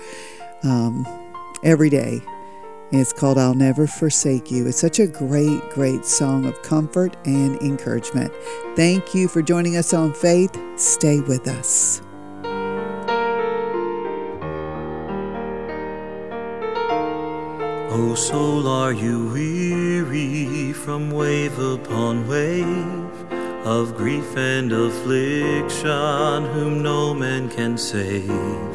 [0.62, 1.06] um,
[1.62, 2.20] every day.
[2.90, 4.66] It's called I'll Never Forsake You.
[4.66, 8.32] It's such a great, great song of comfort and encouragement.
[8.76, 10.56] Thank you for joining us on Faith.
[10.76, 12.00] Stay with us.
[18.00, 23.32] O soul, are you weary from wave upon wave
[23.66, 28.72] of grief and affliction, whom no man can save?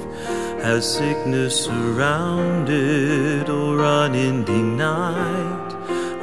[0.61, 5.71] Has sickness surrounded or unending night?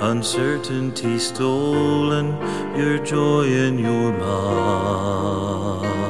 [0.01, 2.36] Uncertainty stolen
[2.76, 6.09] your joy and your mind.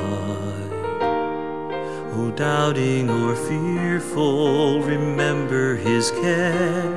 [2.41, 6.91] Doubting or fearful, remember his care.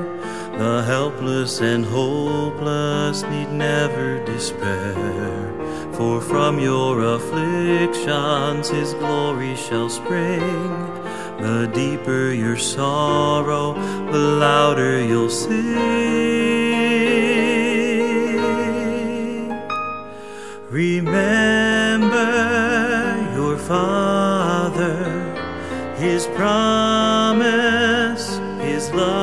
[0.57, 5.51] The helpless and hopeless need never despair.
[5.95, 10.71] For from your afflictions his glory shall spring.
[11.39, 13.73] The deeper your sorrow,
[14.13, 15.73] the louder you'll sing.
[20.69, 22.23] Remember
[23.35, 24.12] your Father,
[26.03, 28.25] his promise,
[28.59, 29.13] his love.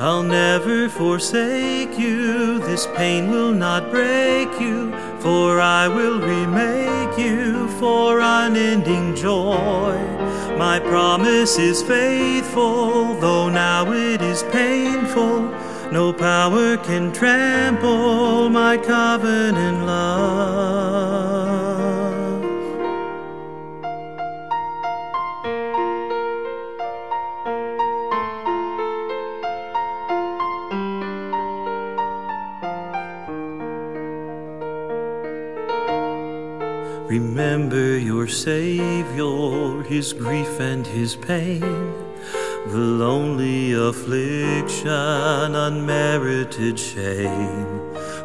[0.00, 7.68] I'll never forsake you, this pain will not break you, for I will remake you
[7.80, 9.94] for unending joy.
[10.56, 15.52] My promise is faithful, though now it is painful.
[15.92, 21.33] No power can trample my covenant love.
[37.34, 41.92] Remember your Savior, his grief and his pain,
[42.68, 47.80] the lonely affliction, unmerited shame.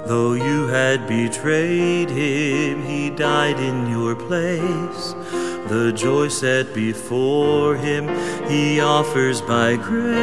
[0.05, 5.16] Though you had betrayed him, he died in your place.
[5.70, 8.07] The joy set before him,
[8.47, 10.20] he offers by grace.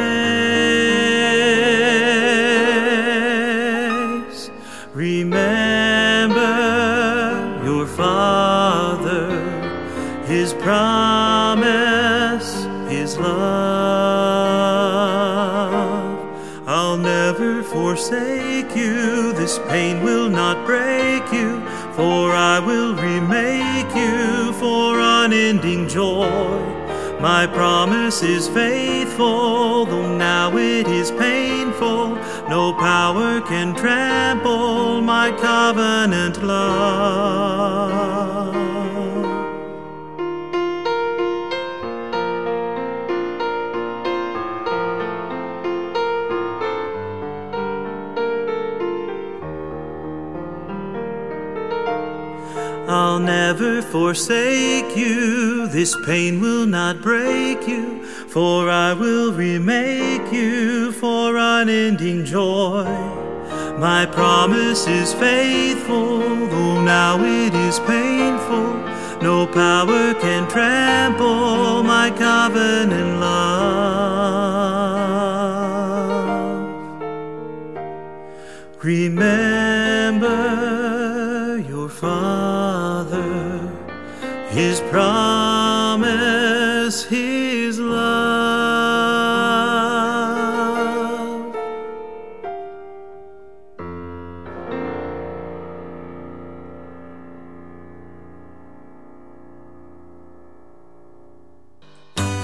[4.93, 5.46] Remember
[10.47, 12.49] His promise,
[12.89, 13.37] His love.
[16.65, 21.59] I'll never forsake you, this pain will not break you,
[21.97, 26.57] for I will remake you for unending joy.
[27.19, 32.15] My promise is faithful, though now it is painful.
[32.47, 37.67] No power can trample my covenant love.
[53.17, 60.91] I'll never forsake you, this pain will not break you, for I will remake you
[60.91, 62.85] for unending joy.
[63.79, 68.83] My promise is faithful, though now it is painful.
[69.23, 73.97] No power can trample my covenant love.
[78.83, 80.27] Remember
[81.67, 82.46] your Father,
[84.57, 86.17] His promise,
[87.03, 88.17] His love.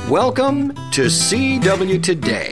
[0.08, 2.52] Welcome to CW Today,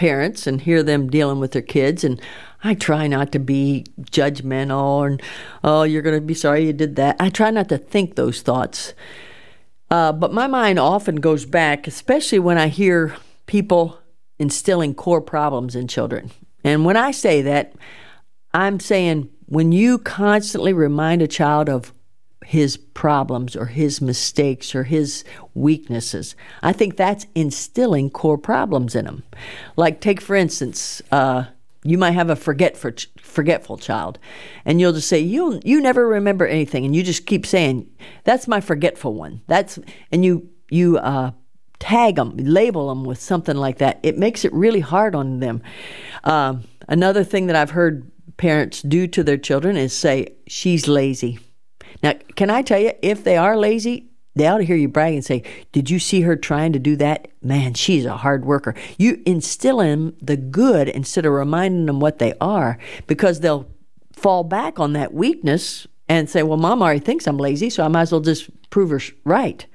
[0.00, 2.18] parents and hear them dealing with their kids, and
[2.64, 5.20] I try not to be judgmental and,
[5.62, 7.16] oh, you're going to be sorry you did that.
[7.20, 8.94] I try not to think those thoughts.
[9.90, 13.98] Uh, but my mind often goes back, especially when I hear people
[14.38, 16.30] instilling core problems in children.
[16.64, 17.74] And when I say that,
[18.54, 21.92] I'm saying when you constantly remind a child of
[22.44, 25.24] his problems or his mistakes or his
[25.54, 26.34] weaknesses.
[26.62, 29.22] I think that's instilling core problems in him.
[29.76, 31.44] Like, take for instance, uh,
[31.82, 34.18] you might have a forgetful, forgetful child,
[34.64, 37.88] and you'll just say, "You you never remember anything," and you just keep saying,
[38.24, 39.78] "That's my forgetful one." That's
[40.12, 41.30] and you you uh,
[41.78, 43.98] tag them, label them with something like that.
[44.02, 45.62] It makes it really hard on them.
[46.24, 51.38] Um, another thing that I've heard parents do to their children is say, "She's lazy."
[52.02, 55.14] Now, can I tell you, if they are lazy, they ought to hear you brag
[55.14, 57.28] and say, Did you see her trying to do that?
[57.42, 58.74] Man, she's a hard worker.
[58.96, 63.68] You instill in the good instead of reminding them what they are because they'll
[64.12, 67.88] fall back on that weakness and say, Well, mom already thinks I'm lazy, so I
[67.88, 69.66] might as well just prove her right.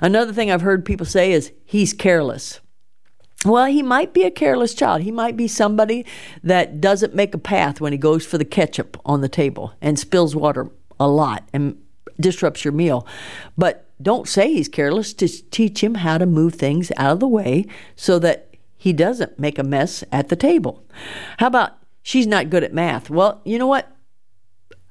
[0.00, 2.60] Another thing I've heard people say is, He's careless.
[3.44, 5.02] Well, he might be a careless child.
[5.02, 6.06] He might be somebody
[6.44, 9.98] that doesn't make a path when he goes for the ketchup on the table and
[9.98, 11.80] spills water a lot and
[12.18, 13.06] disrupts your meal.
[13.56, 15.12] But don't say he's careless.
[15.14, 17.66] Just teach him how to move things out of the way
[17.96, 20.84] so that he doesn't make a mess at the table.
[21.38, 21.72] How about
[22.02, 23.10] she's not good at math?
[23.10, 23.90] Well, you know what?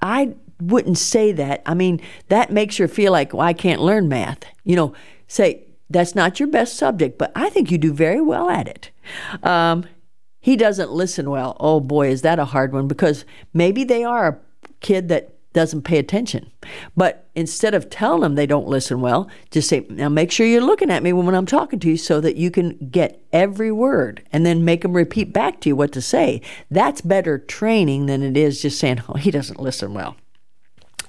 [0.01, 1.61] I wouldn't say that.
[1.65, 4.45] I mean, that makes her feel like, well, I can't learn math.
[4.63, 4.93] You know,
[5.27, 8.91] say, that's not your best subject, but I think you do very well at it.
[9.43, 9.85] Um,
[10.39, 11.57] he doesn't listen well.
[11.59, 14.39] Oh boy, is that a hard one because maybe they are a
[14.79, 16.51] kid that doesn't pay attention.
[16.95, 20.61] But instead of telling them they don't listen well, just say, now make sure you're
[20.61, 24.23] looking at me when I'm talking to you so that you can get every word
[24.31, 26.41] and then make them repeat back to you what to say.
[26.69, 30.15] That's better training than it is just saying, oh, he doesn't listen well.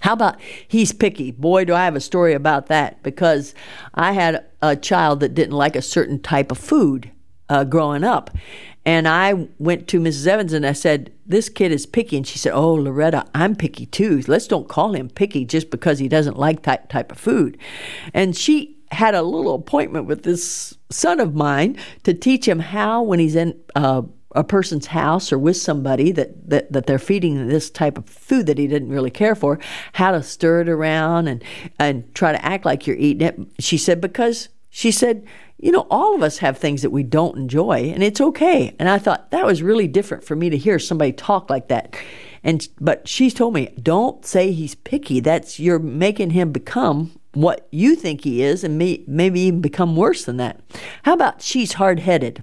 [0.01, 1.30] How about he's picky?
[1.30, 3.55] Boy, do I have a story about that because
[3.95, 7.12] I had a child that didn't like a certain type of food
[7.49, 8.30] uh, growing up.
[8.85, 10.26] And I went to Mrs.
[10.26, 12.16] Evans and I said, This kid is picky.
[12.16, 14.22] And she said, Oh, Loretta, I'm picky too.
[14.26, 17.59] Let's don't call him picky just because he doesn't like that type of food.
[18.12, 23.03] And she had a little appointment with this son of mine to teach him how,
[23.03, 24.03] when he's in uh,
[24.35, 28.47] a person's house or with somebody that, that, that they're feeding this type of food
[28.47, 29.59] that he didn't really care for,
[29.95, 31.43] how to stir it around and,
[31.78, 33.39] and try to act like you're eating it.
[33.59, 35.27] She said, because she said,
[35.59, 38.75] you know, all of us have things that we don't enjoy and it's okay.
[38.79, 41.95] And I thought that was really different for me to hear somebody talk like that.
[42.43, 45.20] And but she told me, don't say he's picky.
[45.20, 49.95] That's you're making him become what you think he is and may, maybe even become
[49.95, 50.61] worse than that.
[51.03, 52.43] How about she's hard-headed?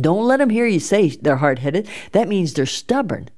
[0.00, 1.88] Don't let them hear you say they're hard headed.
[2.12, 3.30] That means they're stubborn.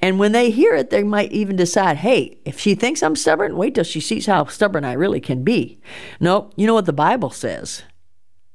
[0.00, 3.56] And when they hear it, they might even decide, hey, if she thinks I'm stubborn,
[3.56, 5.80] wait till she sees how stubborn I really can be.
[6.18, 7.82] No, you know what the Bible says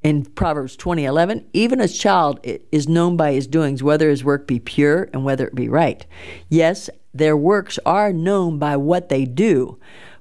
[0.04, 4.60] in Proverbs 20:11, even a child is known by his doings, whether his work be
[4.60, 6.06] pure and whether it be right.
[6.50, 9.80] Yes, their works are known by what they do,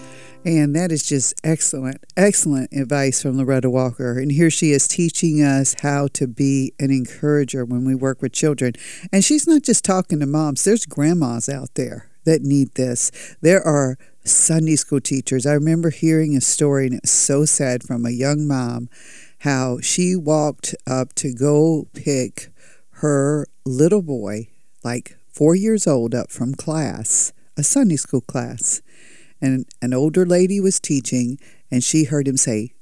[0.47, 4.17] And that is just excellent, excellent advice from Loretta Walker.
[4.17, 8.31] And here she is teaching us how to be an encourager when we work with
[8.31, 8.71] children.
[9.11, 13.11] And she's not just talking to moms, there's grandmas out there that need this.
[13.41, 15.45] There are Sunday school teachers.
[15.45, 18.87] I remember hearing a story, and so sad, from a young mom
[19.39, 22.53] how she walked up to go pick
[23.01, 24.47] her little boy,
[24.81, 28.81] like four years old, up from class, a Sunday school class
[29.41, 32.73] and an older lady was teaching, and she heard him say,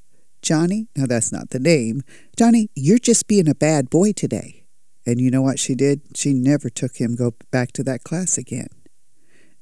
[0.41, 2.03] Johnny, now that's not the name,
[2.37, 4.65] Johnny, you're just being a bad boy today.
[5.05, 6.01] And you know what she did?
[6.15, 8.69] She never took him go back to that class again.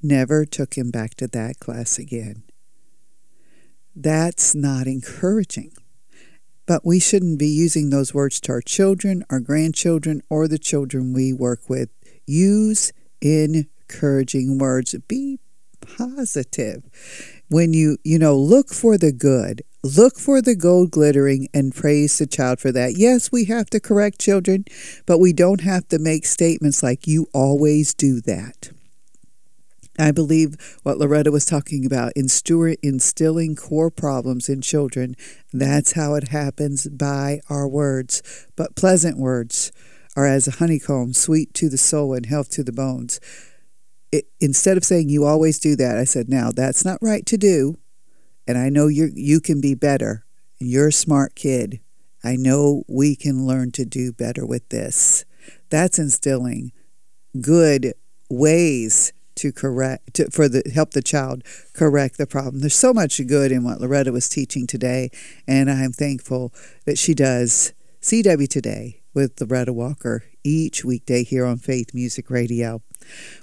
[0.01, 2.43] Never took him back to that class again.
[3.95, 5.71] That's not encouraging.
[6.65, 11.13] But we shouldn't be using those words to our children, our grandchildren, or the children
[11.13, 11.89] we work with.
[12.25, 14.95] Use encouraging words.
[15.07, 15.39] Be
[15.97, 16.83] positive.
[17.49, 22.17] When you, you know, look for the good, look for the gold glittering and praise
[22.17, 22.97] the child for that.
[22.97, 24.65] Yes, we have to correct children,
[25.05, 28.71] but we don't have to make statements like, you always do that.
[29.99, 32.27] I believe what Loretta was talking about, in
[32.81, 35.15] instilling core problems in children,
[35.51, 38.47] that's how it happens by our words.
[38.55, 39.71] But pleasant words
[40.15, 43.19] are as a honeycomb, sweet to the soul and health to the bones
[44.13, 47.35] it, instead of saying you always do that, I said, now that's not right to
[47.35, 47.79] do.
[48.47, 50.25] And I know you you can be better.
[50.59, 51.79] You're a smart kid.
[52.23, 55.25] I know we can learn to do better with this.
[55.69, 56.71] That's instilling
[57.41, 57.93] good
[58.29, 61.43] ways to correct to, for the help the child
[61.73, 62.59] correct the problem.
[62.59, 65.09] There's so much good in what Loretta was teaching today,
[65.47, 66.53] and I'm thankful
[66.85, 72.81] that she does CW today with Loretta Walker each weekday here on Faith Music Radio.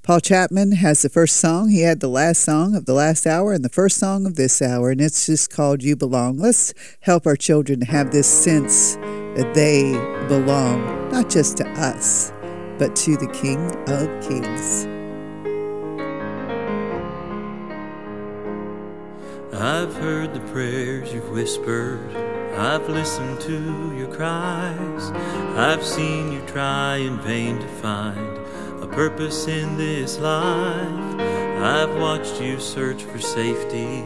[0.03, 1.69] Paul Chapman has the first song.
[1.69, 4.61] He had the last song of the last hour and the first song of this
[4.61, 6.39] hour, and it's just called You Belong.
[6.39, 8.97] Let's help our children have this sense
[9.37, 9.93] that they
[10.29, 12.33] belong, not just to us,
[12.79, 14.87] but to the King of Kings.
[19.53, 22.01] I've heard the prayers you've whispered.
[22.57, 25.11] I've listened to your cries.
[25.57, 28.40] I've seen you try in vain to find
[28.93, 31.21] purpose in this life.
[31.63, 34.05] I've watched you search for safety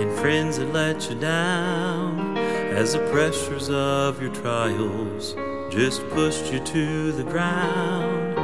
[0.00, 5.34] in friends that let you down as the pressures of your trials
[5.70, 8.36] just pushed you to the ground.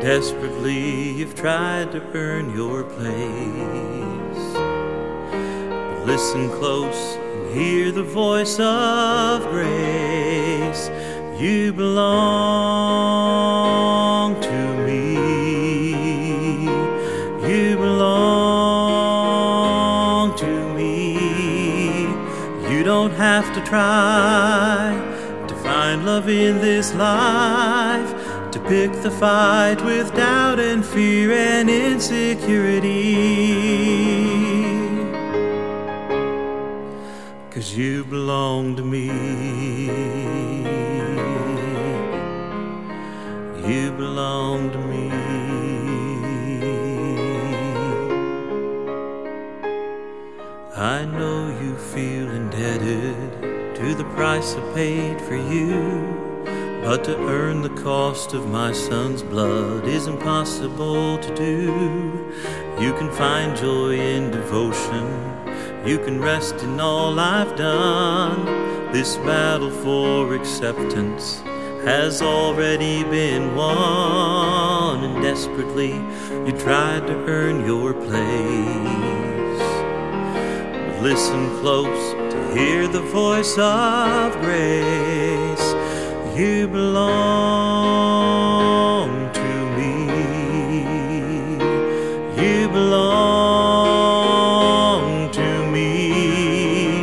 [0.00, 4.54] Desperately, you've tried to earn your place.
[5.72, 10.90] But listen close and hear the voice of grace.
[11.40, 12.06] You belong
[14.40, 14.75] to
[23.08, 24.90] don't have to try
[25.46, 28.10] to find love in this life.
[28.50, 33.14] To pick the fight with doubt and fear and insecurity.
[37.52, 39.06] Cause you belong to me.
[43.70, 45.06] You belong to me.
[50.76, 51.65] I know you
[52.86, 56.14] indebted to the price I paid for you.
[56.82, 62.32] But to earn the cost of my son's blood is impossible to do.
[62.80, 65.06] You can find joy in devotion.
[65.84, 68.44] You can rest in all I've done.
[68.92, 71.40] This battle for acceptance
[71.84, 75.02] has already been won.
[75.02, 75.94] And desperately,
[76.46, 79.66] you tried to earn your place.
[80.86, 82.25] But listen close
[82.56, 85.74] hear the voice of grace.
[86.34, 87.10] You belong
[89.32, 89.92] to me.
[92.42, 93.40] You belong
[95.32, 97.02] to me.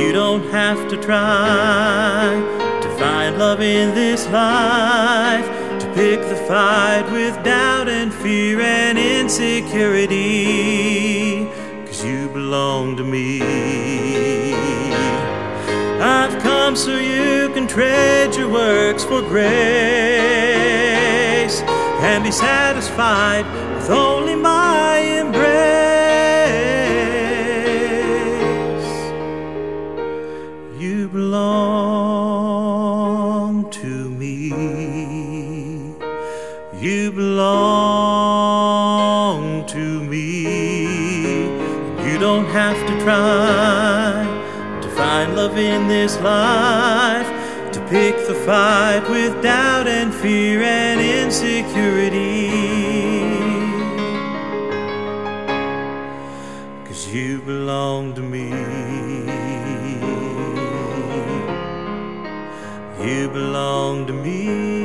[0.00, 2.40] You don't have to try
[2.82, 5.46] to find love in this life.
[5.80, 10.26] To pick the fight with doubt and fear and insecurity.
[11.86, 13.65] Cause you belong to me.
[16.66, 19.46] Come so you can trade your works for grace
[22.02, 23.46] and be satisfied
[23.76, 25.46] with only my embrace.
[30.82, 31.46] You belong
[33.70, 34.48] to me.
[36.82, 37.46] You belong
[39.66, 41.44] to me.
[42.04, 43.85] You don't have to try
[44.96, 47.28] find love in this life,
[47.72, 52.48] to pick the fight with doubt and fear and insecurity.
[56.86, 58.48] Cause you belong to me.
[63.06, 64.75] You belong to me.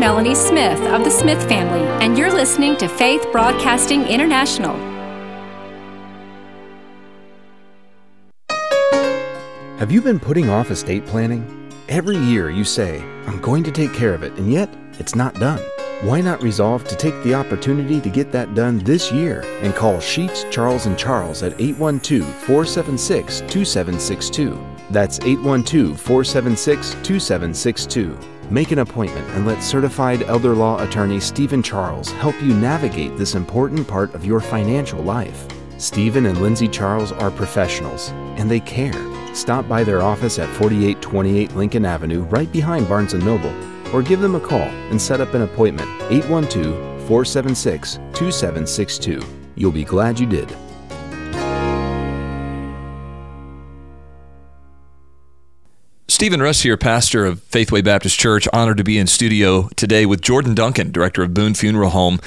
[0.00, 4.74] Melanie Smith of the Smith family, and you're listening to Faith Broadcasting International.
[9.76, 11.70] Have you been putting off estate planning?
[11.90, 15.34] Every year you say, I'm going to take care of it, and yet it's not
[15.34, 15.60] done.
[16.00, 20.00] Why not resolve to take the opportunity to get that done this year and call
[20.00, 24.58] Sheets, Charles, and Charles at 812 476 2762.
[24.88, 28.39] That's 812 476 2762.
[28.50, 33.36] Make an appointment and let certified elder law attorney Stephen Charles help you navigate this
[33.36, 35.46] important part of your financial life.
[35.78, 38.92] Stephen and Lindsay Charles are professionals and they care.
[39.36, 43.54] Stop by their office at 4828 Lincoln Avenue, right behind Barnes & Noble,
[43.94, 46.74] or give them a call and set up an appointment 812
[47.06, 49.22] 476 2762.
[49.54, 50.52] You'll be glad you did.
[56.20, 58.46] Stephen Russ here, pastor of Faithway Baptist Church.
[58.52, 62.20] Honored to be in studio today with Jordan Duncan, director of Boone Funeral Home.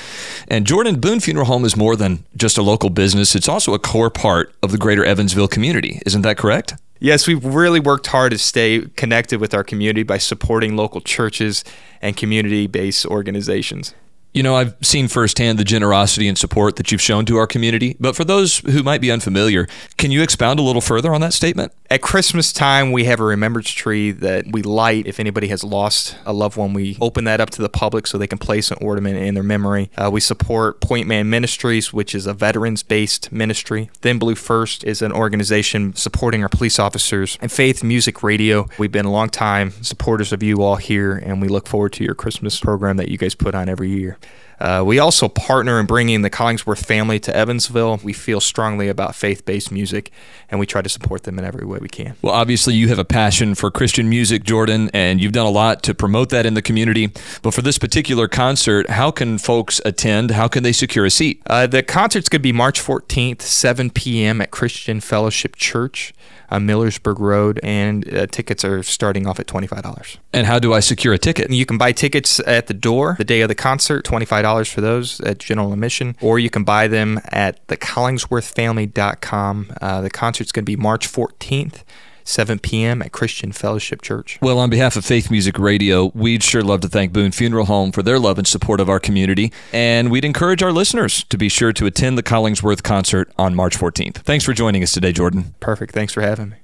[0.47, 3.77] And Jordan, Boone Funeral Home is more than just a local business, it's also a
[3.77, 6.01] core part of the greater Evansville community.
[6.07, 6.73] Isn't that correct?
[6.99, 11.63] Yes, we've really worked hard to stay connected with our community by supporting local churches
[12.01, 13.93] and community based organizations.
[14.33, 17.95] You know, I've seen firsthand the generosity and support that you've shown to our community,
[17.99, 19.67] but for those who might be unfamiliar,
[19.99, 21.71] can you expound a little further on that statement?
[21.93, 25.05] At Christmas time, we have a remembrance tree that we light.
[25.05, 28.17] If anybody has lost a loved one, we open that up to the public so
[28.17, 29.91] they can place an ornament in their memory.
[29.95, 33.91] Uh, we support Point Man Ministries, which is a veterans based ministry.
[34.01, 37.37] Thin Blue First is an organization supporting our police officers.
[37.43, 41.43] And Faith Music Radio, we've been a long time supporters of you all here, and
[41.43, 44.17] we look forward to your Christmas program that you guys put on every year.
[44.63, 47.99] Uh, we also partner in bringing the Collingsworth family to Evansville.
[48.01, 50.09] We feel strongly about faith based music,
[50.49, 52.15] and we try to support them in every way we can.
[52.21, 55.83] Well, obviously, you have a passion for Christian music, Jordan, and you've done a lot
[55.83, 57.11] to promote that in the community.
[57.41, 60.31] But for this particular concert, how can folks attend?
[60.31, 61.41] How can they secure a seat?
[61.45, 64.39] Uh, the concert's going to be March 14th, 7 p.m.
[64.39, 66.13] at Christian Fellowship Church
[66.53, 70.17] on Millersburg Road, and uh, tickets are starting off at $25.
[70.31, 71.49] And how do I secure a ticket?
[71.49, 75.19] You can buy tickets at the door the day of the concert, $25 for those
[75.21, 79.73] at general admission, or you can buy them at thecollingsworthfamily.com.
[79.81, 81.81] Uh, the concert's going to be March 14th.
[82.23, 83.01] 7 p.m.
[83.01, 84.37] at Christian Fellowship Church.
[84.41, 87.91] Well, on behalf of Faith Music Radio, we'd sure love to thank Boone Funeral Home
[87.91, 91.49] for their love and support of our community, and we'd encourage our listeners to be
[91.49, 94.15] sure to attend the Collingsworth concert on March 14th.
[94.17, 95.55] Thanks for joining us today, Jordan.
[95.59, 95.93] Perfect.
[95.93, 96.57] Thanks for having me.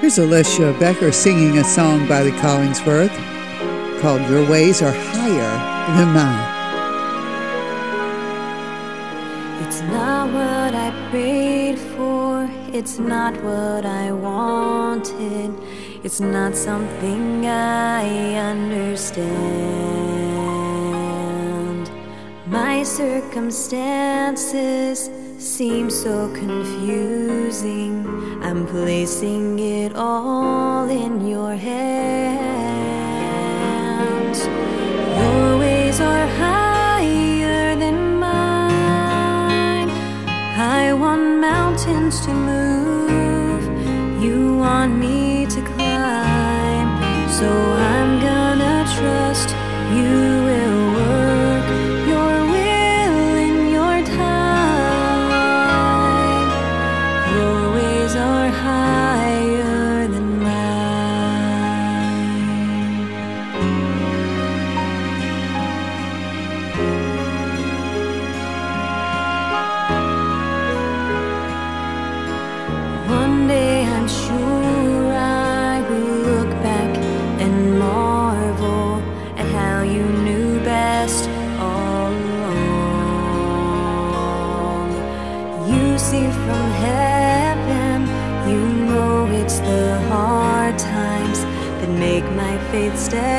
[0.00, 3.12] Here's Alicia Becker singing a song by the Collingsworth
[4.00, 6.57] called Your Ways Are Higher Than Mine.
[9.68, 15.54] It's not what I prayed for, it's not what I wanted,
[16.02, 19.28] it's not something I understand.
[22.46, 28.06] My circumstances seem so confusing.
[28.42, 32.57] I'm placing it all in your hands.
[41.88, 44.22] Mountains to move.
[44.22, 46.88] You want me to climb.
[47.30, 47.77] So
[93.10, 93.37] faith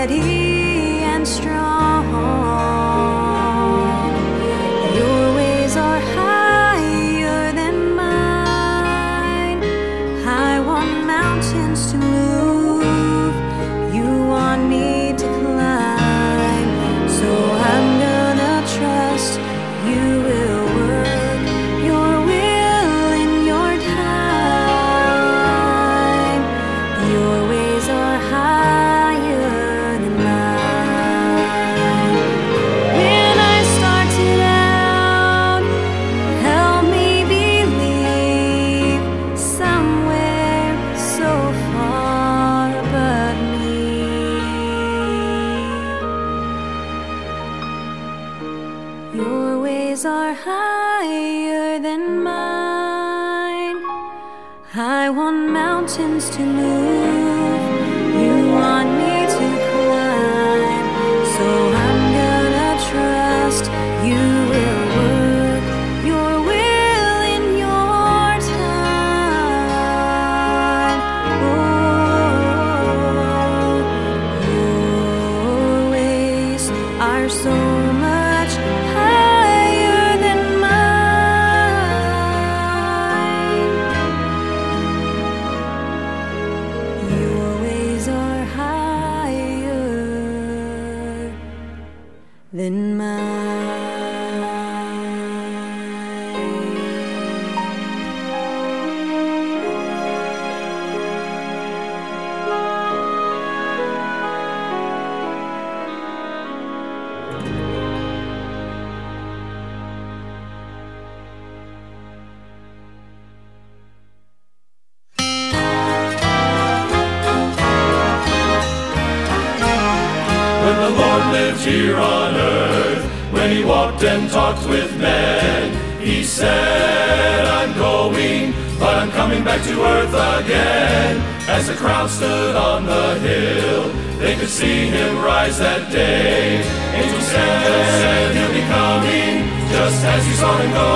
[120.99, 127.73] Lord lived here on earth, when he walked and talked with men, he said, I'm
[127.73, 130.13] going, but I'm coming back to earth
[130.43, 131.17] again.
[131.47, 133.89] As the crowd stood on the hill,
[134.19, 136.61] they could see him rise that day.
[136.93, 140.91] Angels said, he'll be coming, just as you saw him go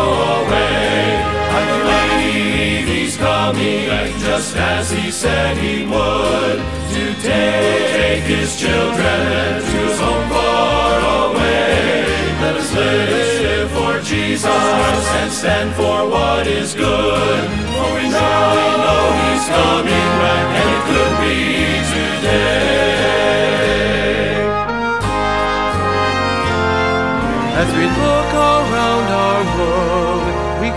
[0.48, 1.43] away.
[3.44, 3.92] I believe
[4.24, 6.60] just as he said he would,
[6.96, 12.06] to take his children to his home far away.
[12.40, 17.44] Let us live for Jesus and stand for what is good.
[17.76, 21.40] For we surely know he's coming back, and it could be
[21.92, 23.04] today.
[27.60, 28.53] As we look we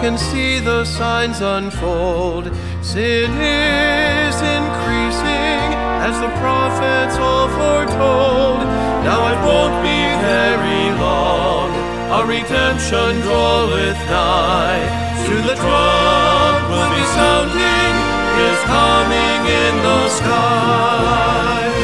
[0.06, 2.44] can see the signs unfold.
[2.80, 5.66] Sin is increasing
[6.08, 8.60] as the prophets all foretold.
[9.02, 11.70] Now it won't be very long,
[12.14, 14.84] our redemption draweth nigh.
[15.26, 17.94] Soon the trump will be sounding,
[18.38, 21.75] his coming in the sky.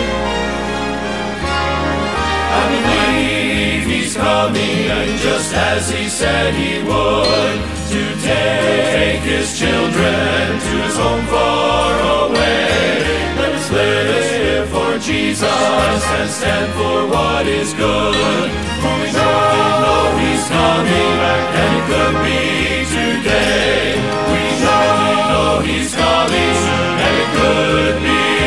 [4.23, 7.59] Coming, and just as he said he would,
[7.95, 11.91] to take his children to his home far
[12.23, 13.03] away.
[13.41, 18.49] Let us live for Jesus and stand for what is good.
[18.83, 22.43] For we surely know he's coming, and it could be
[22.99, 23.99] today.
[24.31, 26.57] We surely know he's coming,
[27.07, 28.42] and it could be.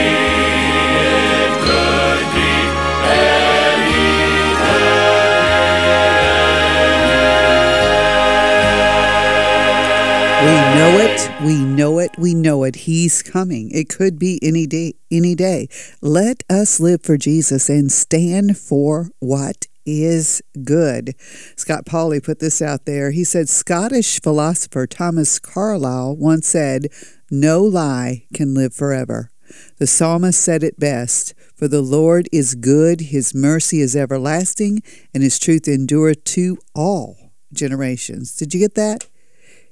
[10.56, 12.76] Know it, we know it, we know it.
[12.76, 13.72] He's coming.
[13.72, 15.68] It could be any day, any day.
[16.02, 21.14] Let us live for Jesus and stand for what is good.
[21.56, 23.11] Scott Pauley put this out there.
[23.11, 26.88] He said Scottish philosopher Thomas Carlyle once said,
[27.30, 29.30] "No lie can live forever."
[29.77, 34.82] The psalmist said it best, "For the Lord is good, his mercy is everlasting,
[35.14, 39.06] and his truth endureth to all generations." Did you get that?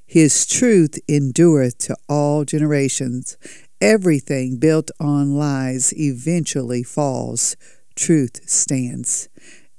[0.06, 3.38] His truth endureth to all generations.
[3.82, 7.56] Everything built on lies eventually falls.
[7.96, 9.30] Truth stands.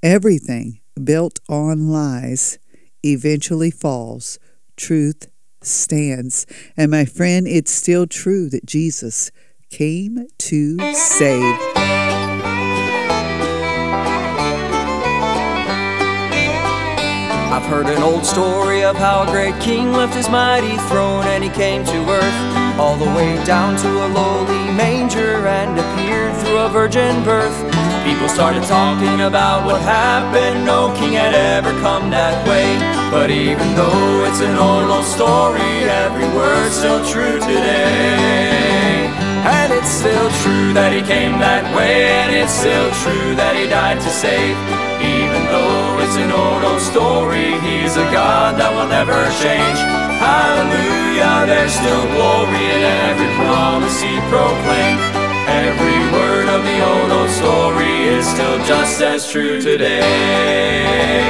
[0.03, 2.59] Everything built on lies
[3.03, 4.39] eventually falls.
[4.77, 5.27] Truth
[5.61, 6.45] stands.
[6.77, 9.31] And my friend, it's still true that Jesus
[9.69, 11.84] came to save.
[17.55, 21.41] I've heard an old story of how a great king left his mighty throne and
[21.41, 26.57] he came to earth, all the way down to a lowly manger and appeared through
[26.57, 27.55] a virgin birth.
[28.03, 32.75] People started talking about what happened, no king had ever come that way.
[33.09, 38.64] But even though it's an old, old story, every word's still true today.
[39.85, 44.01] It's still true that he came that way, and it's still true that he died
[44.01, 44.57] to save.
[44.97, 49.77] Even though it's an old, old story, he's a God that will never change.
[50.17, 52.81] Hallelujah, there's still glory in
[53.13, 55.05] every promise he proclaimed.
[55.53, 61.21] Every word of the old, old story is still just as true today.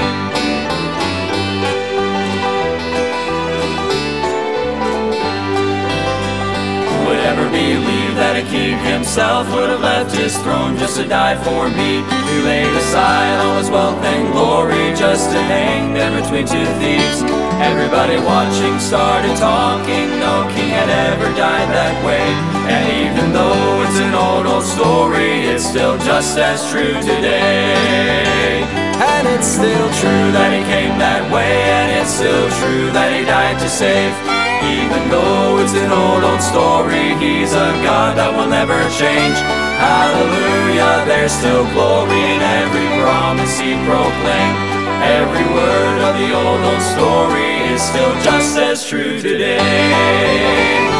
[8.35, 12.03] A king himself would have left his throne just to die for me.
[12.27, 17.23] He laid aside all his wealth and glory just to hang there between two thieves.
[17.63, 22.27] Everybody watching started talking, no king had ever died that way.
[22.67, 28.67] And even though it's an old, old story, it's still just as true today.
[28.99, 33.23] And it's still true that he came that way, and it's still true that he
[33.23, 34.44] died to save.
[34.63, 39.37] Even though it's an old, old story, he's a God that will never change.
[39.81, 44.57] Hallelujah, there's still glory in every promise he proclaimed.
[45.03, 50.94] Every word of the old, old story is still just as true today.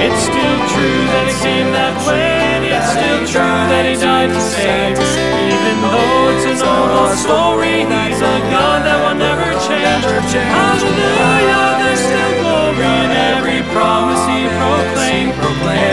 [0.00, 4.40] It's still true that he came that way, it's still true that he died to
[4.40, 4.96] save.
[4.96, 10.04] Even though it's an old, old story, he's a God that will never change.
[10.32, 15.36] Hallelujah, there's still glory in every promise he proclaimed.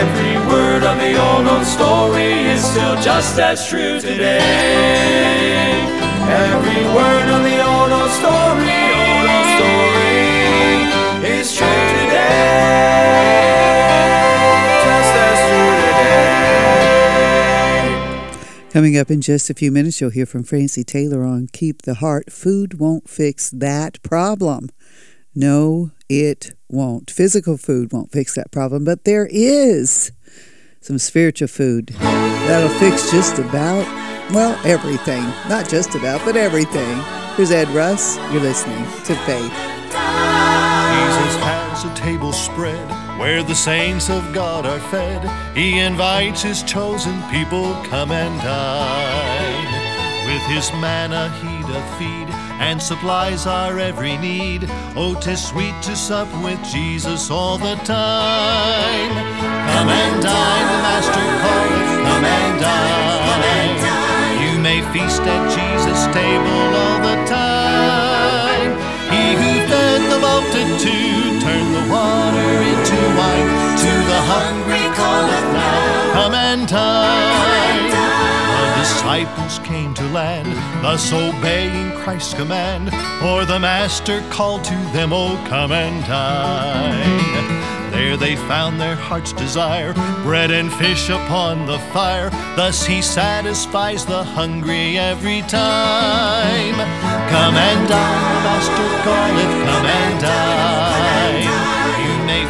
[0.00, 4.40] Every word of the old old story is still just as true today.
[6.28, 9.07] Every word of the old old story,
[11.38, 12.28] is true today.
[18.72, 21.94] Coming up in just a few minutes, you'll hear from Francie Taylor on Keep the
[21.94, 22.32] Heart.
[22.32, 24.68] Food won't fix that problem.
[25.34, 27.10] No, it won't.
[27.10, 30.12] Physical food won't fix that problem, but there is
[30.80, 33.86] some spiritual food that'll fix just about,
[34.32, 35.22] well, everything.
[35.48, 37.00] Not just about, but everything.
[37.36, 38.16] Here's Ed Russ.
[38.32, 40.37] You're listening to Faith.
[41.78, 42.88] Has a table spread
[43.20, 45.22] where the saints of God are fed.
[45.56, 50.26] He invites his chosen people, come and dine.
[50.26, 54.66] With his manna he doth feed and supplies our every need.
[54.96, 59.12] Oh, 'tis sweet to sup with Jesus all the time.
[59.70, 63.82] Come and dine, the Master calleth, come and dine.
[64.42, 68.70] You may feast at Jesus' table all the time.
[69.14, 71.07] He who fed the multitude
[71.90, 73.50] water into wine.
[73.84, 77.90] To the hungry calleth now, come and dine.
[77.90, 80.52] The disciples came to land,
[80.82, 82.90] thus obeying Christ's command.
[83.20, 87.68] For the Master called to them, Oh, come and dine.
[87.90, 89.92] There they found their heart's desire,
[90.22, 92.30] bread and fish upon the fire.
[92.54, 96.74] Thus he satisfies the hungry every time.
[97.30, 101.07] Come and dine, the Master calleth, come and dine.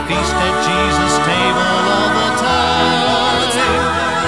[0.09, 3.45] Feast at Jesus' table all the time.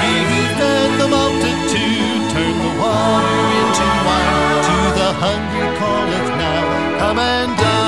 [0.05, 4.61] He who fed the multitude turned the water into wine.
[4.69, 6.63] To the hungry calleth now,
[6.99, 7.81] come and dine.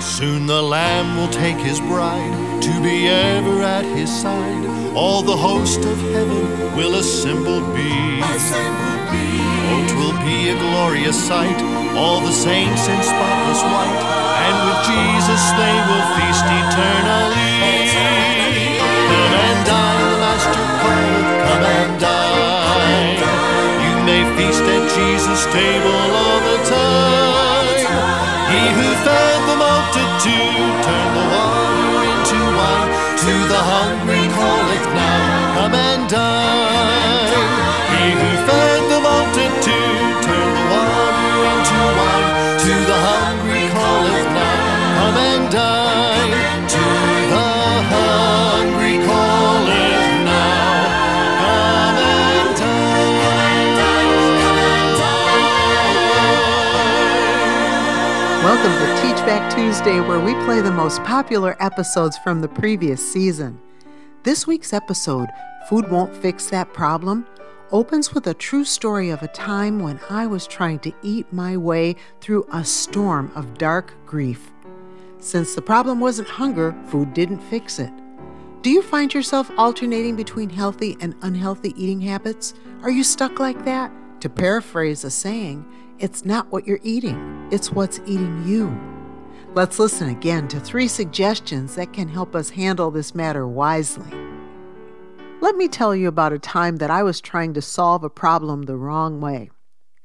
[0.00, 2.35] Soon the Lamb will take his bride
[2.66, 4.66] to be ever at his side.
[4.92, 6.44] All the host of heaven
[6.76, 7.92] will assembled be.
[9.70, 11.60] Oh, 'twill be a glorious sight.
[11.94, 14.02] All the saints in spotless white,
[14.46, 17.54] and with Jesus they will feast eternally.
[19.06, 23.18] Come and dine, the Master calleth, come and dine.
[23.84, 27.66] You may feast at Jesus' table all the time.
[28.52, 31.75] He who fed the multitude turned the water
[32.56, 32.90] wine.
[33.24, 37.30] To the hungry calleth now, come and dine.
[37.92, 38.75] He who fed
[59.36, 63.60] to Teach Back Tuesday, where we play the most popular episodes from the previous season.
[64.22, 65.28] This week's episode,
[65.68, 67.26] Food Won't Fix That Problem,
[67.70, 71.56] opens with a true story of a time when I was trying to eat my
[71.56, 74.52] way through a storm of dark grief.
[75.18, 77.92] Since the problem wasn't hunger, food didn't fix it.
[78.62, 82.54] Do you find yourself alternating between healthy and unhealthy eating habits?
[82.82, 83.92] Are you stuck like that?
[84.22, 85.66] To paraphrase a saying,
[85.98, 88.95] it's not what you're eating, it's what's eating you.
[89.56, 94.10] Let's listen again to three suggestions that can help us handle this matter wisely.
[95.40, 98.64] Let me tell you about a time that I was trying to solve a problem
[98.64, 99.48] the wrong way.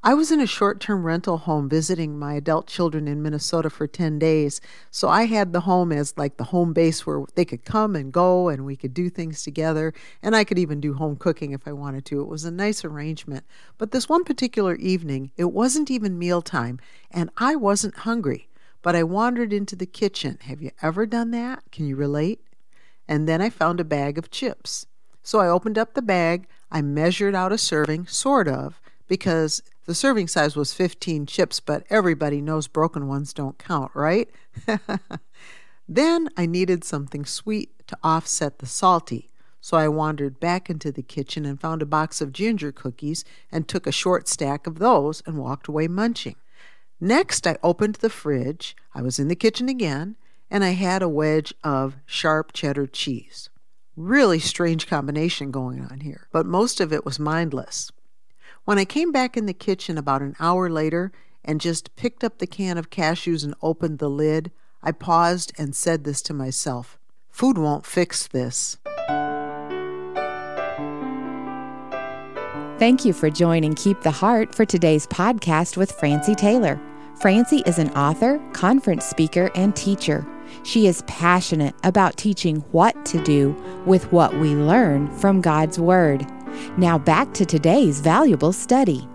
[0.01, 3.87] I was in a short term rental home visiting my adult children in Minnesota for
[3.87, 7.65] 10 days, so I had the home as like the home base where they could
[7.65, 11.17] come and go and we could do things together, and I could even do home
[11.17, 12.21] cooking if I wanted to.
[12.21, 13.43] It was a nice arrangement.
[13.77, 16.79] But this one particular evening, it wasn't even mealtime,
[17.11, 18.47] and I wasn't hungry,
[18.81, 20.37] but I wandered into the kitchen.
[20.43, 21.63] Have you ever done that?
[21.71, 22.41] Can you relate?
[23.07, 24.85] And then I found a bag of chips.
[25.23, 29.93] So I opened up the bag, I measured out a serving, sort of, because the
[29.93, 34.29] serving size was 15 chips, but everybody knows broken ones don't count, right?
[35.87, 39.29] then I needed something sweet to offset the salty.
[39.59, 43.67] So I wandered back into the kitchen and found a box of ginger cookies and
[43.67, 46.35] took a short stack of those and walked away munching.
[47.03, 48.75] Next, I opened the fridge.
[48.93, 50.17] I was in the kitchen again,
[50.51, 53.49] and I had a wedge of sharp cheddar cheese.
[53.97, 57.91] Really strange combination going on here, but most of it was mindless.
[58.65, 61.11] When I came back in the kitchen about an hour later
[61.43, 64.51] and just picked up the can of cashews and opened the lid,
[64.83, 66.99] I paused and said this to myself
[67.31, 68.77] Food won't fix this.
[72.77, 76.79] Thank you for joining Keep the Heart for today's podcast with Francie Taylor.
[77.21, 80.25] Francie is an author, conference speaker, and teacher.
[80.63, 83.51] She is passionate about teaching what to do
[83.85, 86.25] with what we learn from God's Word.
[86.79, 89.07] Now back to today's valuable study.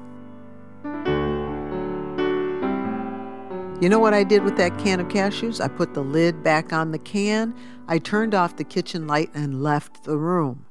[3.80, 5.60] You know what I did with that can of cashews?
[5.60, 7.56] I put the lid back on the can,
[7.88, 10.66] I turned off the kitchen light, and left the room.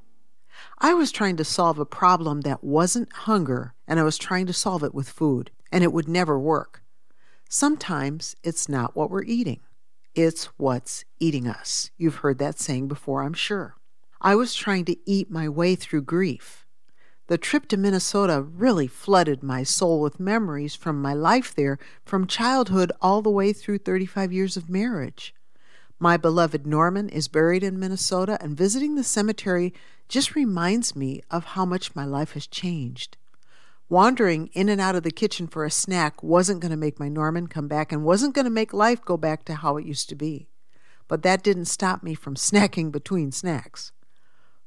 [0.79, 4.53] I was trying to solve a problem that wasn't hunger, and I was trying to
[4.53, 6.81] solve it with food, and it would never work.
[7.49, 9.59] Sometimes it's not what we're eating,
[10.13, 11.91] it's what's eating us.
[11.97, 13.75] You've heard that saying before, I'm sure.
[14.19, 16.65] I was trying to eat my way through grief.
[17.27, 22.27] The trip to Minnesota really flooded my soul with memories from my life there, from
[22.27, 25.33] childhood all the way through 35 years of marriage.
[25.99, 29.73] My beloved Norman is buried in Minnesota, and visiting the cemetery
[30.07, 33.17] just reminds me of how much my life has changed.
[33.87, 37.07] Wandering in and out of the kitchen for a snack wasn't going to make my
[37.07, 40.09] Norman come back and wasn't going to make life go back to how it used
[40.09, 40.49] to be.
[41.07, 43.91] But that didn't stop me from snacking between snacks.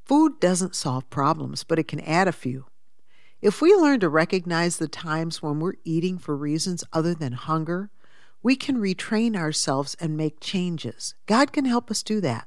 [0.05, 2.67] Food doesn't solve problems, but it can add a few.
[3.43, 7.91] If we learn to recognize the times when we're eating for reasons other than hunger,
[8.43, 11.15] we can retrain ourselves and make changes.
[11.27, 12.47] God can help us do that.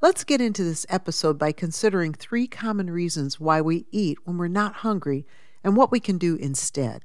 [0.00, 4.46] Let's get into this episode by considering three common reasons why we eat when we're
[4.46, 5.26] not hungry
[5.62, 7.02] and what we can do instead.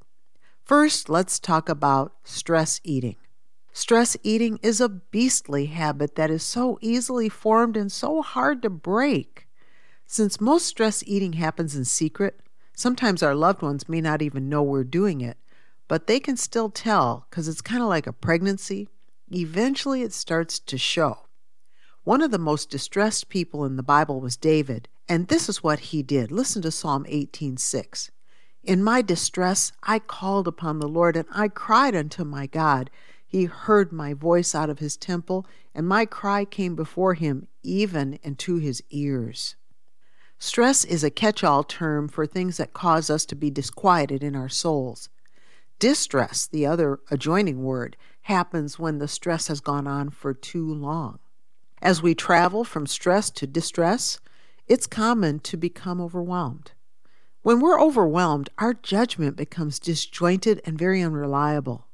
[0.64, 3.18] First, let's talk about stress eating.
[3.74, 8.70] Stress eating is a beastly habit that is so easily formed and so hard to
[8.70, 9.48] break.
[10.06, 12.40] Since most stress eating happens in secret,
[12.76, 15.38] sometimes our loved ones may not even know we're doing it,
[15.88, 18.90] but they can still tell because it's kind of like a pregnancy.
[19.32, 21.26] Eventually, it starts to show.
[22.04, 25.80] One of the most distressed people in the Bible was David, and this is what
[25.80, 26.32] he did.
[26.32, 28.12] Listen to Psalm 18:6.
[28.64, 32.90] In my distress, I called upon the Lord, and I cried unto my God.
[33.26, 35.45] He heard my voice out of his temple,
[35.76, 39.56] and my cry came before him, even into his ears.
[40.40, 44.35] Stress is a catch all term for things that cause us to be disquieted in
[44.35, 45.10] our souls.
[45.80, 51.19] Distress, the other adjoining word, happens when the stress has gone on for too long.
[51.81, 54.19] As we travel from stress to distress,
[54.68, 56.72] it's common to become overwhelmed.
[57.44, 61.88] When we're overwhelmed, our judgment becomes disjointed and very unreliable.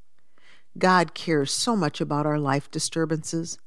[0.77, 3.57] God cares so much about our life disturbances.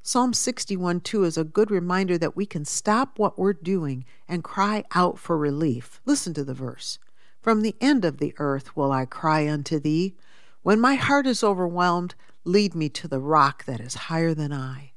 [0.00, 4.44] Psalm 61 2 is a good reminder that we can stop what we're doing and
[4.44, 6.00] cry out for relief.
[6.06, 7.00] Listen to the verse
[7.42, 10.14] From the end of the earth will I cry unto thee.
[10.62, 14.92] When my heart is overwhelmed, lead me to the rock that is higher than I.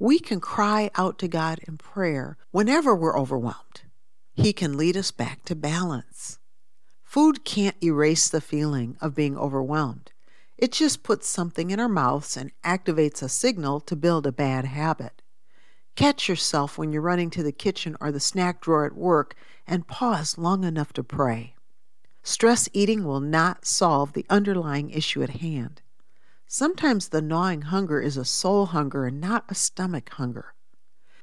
[0.00, 3.82] We can cry out to God in prayer whenever we're overwhelmed.
[4.34, 6.38] He can lead us back to balance.
[7.02, 10.12] Food can't erase the feeling of being overwhelmed.
[10.56, 14.66] It just puts something in our mouths and activates a signal to build a bad
[14.66, 15.22] habit.
[15.96, 19.34] Catch yourself when you're running to the kitchen or the snack drawer at work
[19.66, 21.54] and pause long enough to pray.
[22.22, 25.80] Stress eating will not solve the underlying issue at hand.
[26.46, 30.54] Sometimes the gnawing hunger is a soul hunger and not a stomach hunger.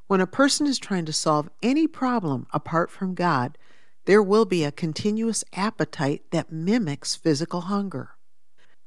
[0.08, 3.58] When a person is trying to solve any problem apart from God,
[4.06, 8.12] there will be a continuous appetite that mimics physical hunger.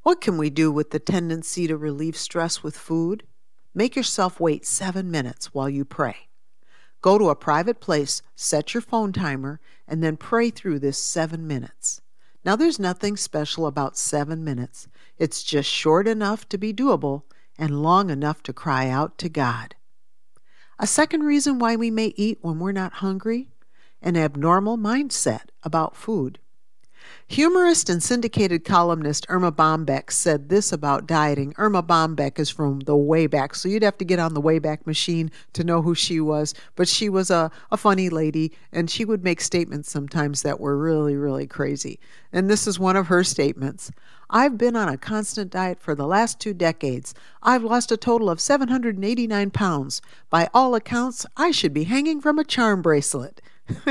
[0.03, 3.25] What can we do with the tendency to relieve stress with food?
[3.75, 6.29] Make yourself wait seven minutes while you pray.
[7.03, 11.47] Go to a private place, set your phone timer, and then pray through this seven
[11.47, 12.01] minutes.
[12.47, 14.89] Now, there's nothing special about seven minutes.
[15.19, 17.25] It's just short enough to be doable
[17.59, 19.75] and long enough to cry out to God.
[20.83, 23.51] A second reason why we may eat when we're not hungry
[24.01, 26.39] an abnormal mindset about food.
[27.29, 31.53] Humorist and syndicated columnist Erma Bombeck said this about dieting.
[31.59, 35.31] Erma Bombeck is from the Wayback, so you'd have to get on the Wayback machine
[35.53, 36.55] to know who she was.
[36.77, 40.79] But she was a, a funny lady, and she would make statements sometimes that were
[40.79, 42.01] really, really crazy.
[42.33, 43.91] And this is one of her statements
[44.31, 47.15] I've been on a constant diet for the last two decades.
[47.43, 50.01] I've lost a total of 789 pounds.
[50.31, 53.43] By all accounts, I should be hanging from a charm bracelet.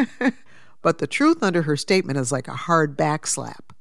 [0.81, 3.71] But the truth under her statement is like a hard backslap.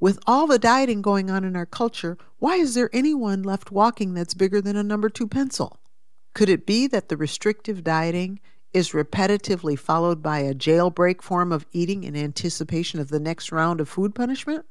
[0.00, 4.14] With all the dieting going on in our culture, why is there anyone left walking
[4.14, 5.78] that's bigger than a number two pencil?
[6.34, 8.40] Could it be that the restrictive dieting
[8.72, 13.80] is repetitively followed by a jailbreak form of eating in anticipation of the next round
[13.80, 14.64] of food punishment?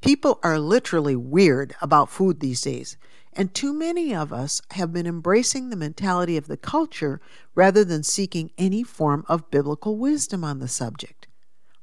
[0.00, 2.96] People are literally weird about food these days,
[3.32, 7.20] and too many of us have been embracing the mentality of the culture
[7.54, 11.26] rather than seeking any form of biblical wisdom on the subject.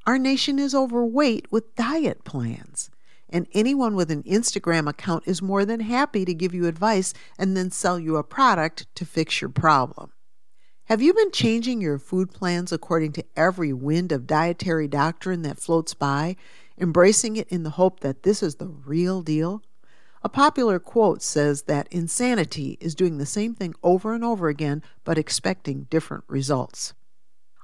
[0.05, 2.89] Our nation is overweight with diet plans.
[3.33, 7.55] And anyone with an Instagram account is more than happy to give you advice and
[7.55, 10.11] then sell you a product to fix your problem.
[10.85, 15.59] Have you been changing your food plans according to every wind of dietary doctrine that
[15.59, 16.35] floats by,
[16.81, 19.61] embracing it in the hope that this is the real deal?
[20.23, 24.83] A popular quote says that insanity is doing the same thing over and over again
[25.03, 26.93] but expecting different results.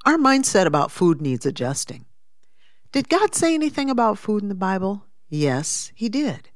[0.06, 2.06] Our mindset about food needs adjusting.
[2.92, 5.06] Did God say anything about food in the Bible?
[5.30, 6.50] Yes, he did.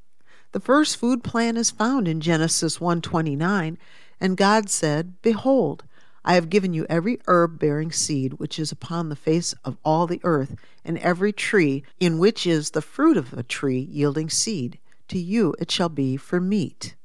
[0.53, 3.77] The first food plan is found in Genesis 1:29,
[4.19, 5.83] and God said, "Behold,
[6.23, 10.07] I have given you every herb bearing seed which is upon the face of all
[10.07, 14.80] the earth, and every tree in which is the fruit of a tree yielding seed.
[15.07, 16.95] To you it shall be for meat."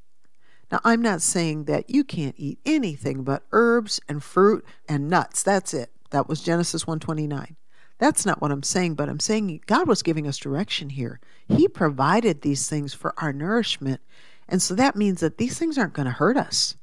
[0.71, 5.43] Now, I'm not saying that you can't eat anything but herbs and fruit and nuts.
[5.43, 5.93] That's it.
[6.11, 7.57] That was Genesis 129.
[7.99, 11.21] That's not what I'm saying, but I'm saying God was giving us direction here.
[11.49, 14.01] He provided these things for our nourishment,
[14.49, 16.77] and so that means that these things aren't going to hurt us.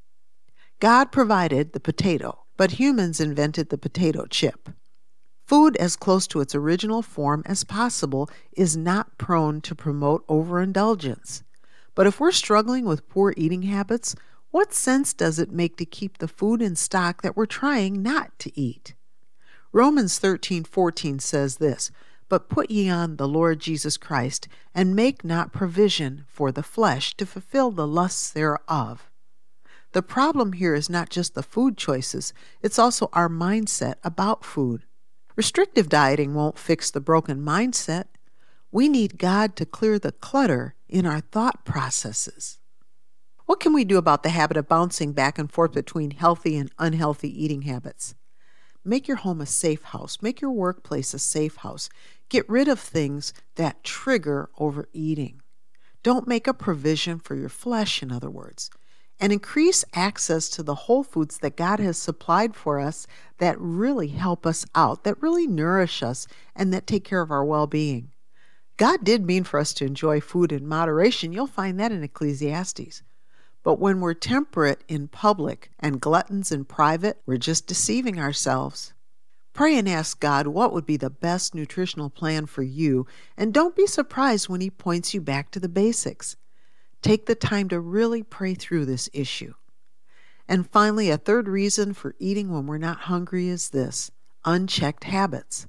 [0.84, 4.68] God provided the potato, but humans invented the potato chip.
[5.46, 11.42] Food as close to its original form as possible is not prone to promote overindulgence.
[11.96, 14.14] But if we're struggling with poor eating habits,
[14.52, 18.38] what sense does it make to keep the food in stock that we're trying not
[18.40, 18.94] to eat?
[19.72, 21.92] Romans 13:14 says this,
[22.28, 27.16] "But put ye on the Lord Jesus Christ, and make not provision for the flesh
[27.16, 29.10] to fulfill the lusts thereof."
[29.94, 32.34] The problem here is not just the food choices,
[32.64, 34.86] it's also our mindset about food.
[35.36, 38.06] Restrictive dieting won't fix the broken mindset.
[38.72, 42.58] We need God to clear the clutter in our thought processes.
[43.46, 46.72] What can we do about the habit of bouncing back and forth between healthy and
[46.80, 48.16] unhealthy eating habits?
[48.84, 50.24] Make your home a safe house.
[50.24, 51.88] Make your workplace a safe house.
[52.30, 55.42] Get rid of things that trigger overeating.
[56.02, 58.72] Don't make a provision for your flesh, in other words.
[59.24, 64.10] And increase access to the whole foods that God has supplied for us that really
[64.10, 68.12] help us out, that really nourish us, and that take care of our well being.
[68.76, 71.32] God did mean for us to enjoy food in moderation.
[71.32, 73.02] You'll find that in Ecclesiastes.
[73.64, 78.94] But when we're temperate in public and gluttons in private, we're just deceiving ourselves.
[79.54, 83.74] Pray and ask God what would be the best nutritional plan for you, and don't
[83.74, 86.36] be surprised when He points you back to the basics.
[87.04, 89.54] Take the time to really pray through this issue.
[90.48, 94.10] And finally, a third reason for eating when we're not hungry is this
[94.46, 95.68] unchecked habits.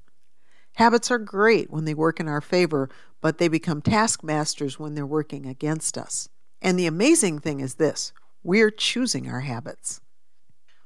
[0.76, 2.88] Habits are great when they work in our favor,
[3.20, 6.28] but they become taskmasters when they're working against us.
[6.62, 8.12] And the amazing thing is this
[8.44, 10.00] we're choosing our habits.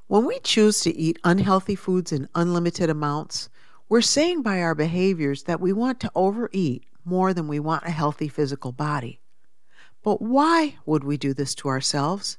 [0.06, 3.50] When we choose to eat unhealthy foods in unlimited amounts,
[3.90, 7.90] we're saying by our behaviors that we want to overeat more than we want a
[7.90, 9.20] healthy physical body.
[10.08, 12.38] But why would we do this to ourselves?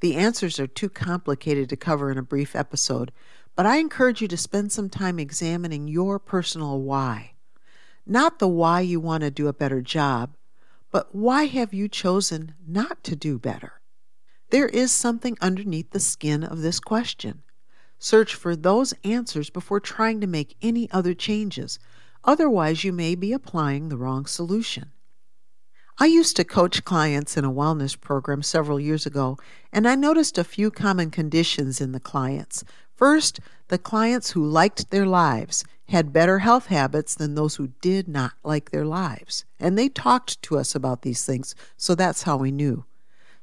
[0.00, 3.10] The answers are too complicated to cover in a brief episode,
[3.56, 7.36] but I encourage you to spend some time examining your personal why.
[8.04, 10.36] Not the why you want to do a better job,
[10.90, 13.80] but why have you chosen not to do better?
[14.50, 17.44] There is something underneath the skin of this question.
[17.98, 21.78] Search for those answers before trying to make any other changes.
[22.24, 24.90] Otherwise, you may be applying the wrong solution.
[25.96, 29.38] I used to coach clients in a wellness program several years ago,
[29.72, 32.64] and I noticed a few common conditions in the clients.
[32.92, 33.38] First,
[33.68, 38.32] the clients who liked their lives had better health habits than those who did not
[38.42, 39.44] like their lives.
[39.60, 42.84] And they talked to us about these things, so that's how we knew.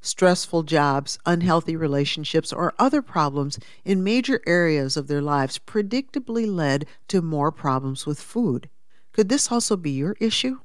[0.02, 6.86] Stressful jobs, unhealthy relationships, or other problems in major areas of their lives predictably led
[7.08, 8.68] to more problems with food.
[9.14, 10.60] Could this also be your issue?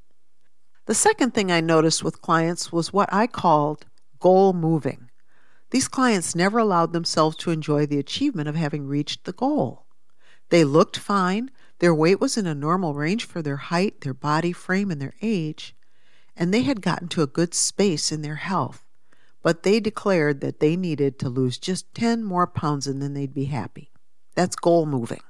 [0.86, 3.86] The second thing I noticed with clients was what I called
[4.20, 5.10] goal moving.
[5.70, 9.84] These clients never allowed themselves to enjoy the achievement of having reached the goal.
[10.50, 11.50] They looked fine,
[11.80, 15.14] their weight was in a normal range for their height, their body frame, and their
[15.20, 15.74] age,
[16.36, 18.84] and they had gotten to a good space in their health.
[19.42, 23.34] But they declared that they needed to lose just 10 more pounds and then they'd
[23.34, 23.90] be happy.
[24.36, 25.22] That's goal moving.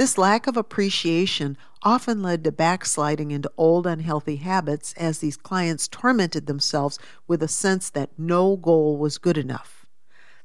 [0.00, 5.88] This lack of appreciation often led to backsliding into old unhealthy habits as these clients
[5.88, 6.98] tormented themselves
[7.28, 9.84] with a sense that no goal was good enough.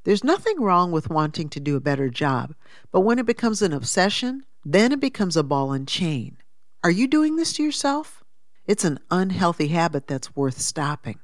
[0.04, 2.54] There's nothing wrong with wanting to do a better job,
[2.92, 6.36] but when it becomes an obsession, then it becomes a ball and chain.
[6.84, 8.26] Are you doing this to yourself?
[8.68, 11.20] It's an unhealthy habit that's worth stopping.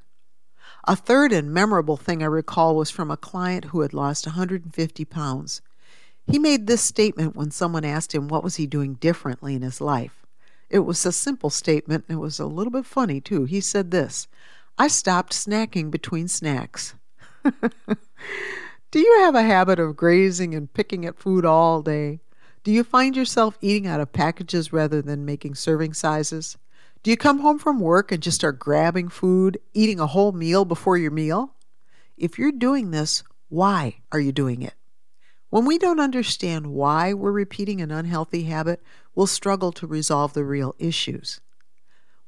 [0.88, 5.04] A third and memorable thing I recall was from a client who had lost 150
[5.04, 5.62] pounds.
[6.32, 9.82] He made this statement when someone asked him what was he doing differently in his
[9.82, 10.26] life.
[10.70, 12.06] It was a simple statement.
[12.08, 13.44] and It was a little bit funny, too.
[13.44, 14.30] He said this
[14.78, 16.96] I stopped snacking between snacks.
[17.44, 22.22] Do you have a habit of grazing and picking at food all day?
[22.64, 26.58] Do you find yourself eating out of packages rather than making serving sizes?
[27.04, 30.64] Do you come home from work and just start grabbing food, eating a whole meal
[30.64, 31.56] before your meal?
[32.18, 34.76] If you're doing this, why are you doing it?
[35.52, 38.82] When we don't understand why we're repeating an unhealthy habit,
[39.14, 41.42] we'll struggle to resolve the real issues.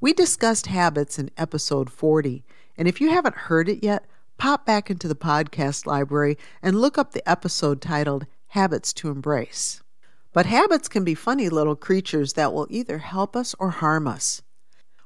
[0.02, 2.44] We discussed habits in episode 40,
[2.78, 4.06] and if you haven't heard it yet,
[4.38, 9.82] pop back into the podcast library and look up the episode titled Habits to Embrace.
[10.34, 14.41] But habits can be funny little creatures that will either help us or harm us.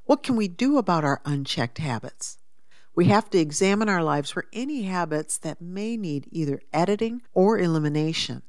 [0.05, 2.39] What can we do about our unchecked habits?
[2.97, 7.59] We have to examine our lives for any habits that may need either editing or
[7.59, 8.41] elimination.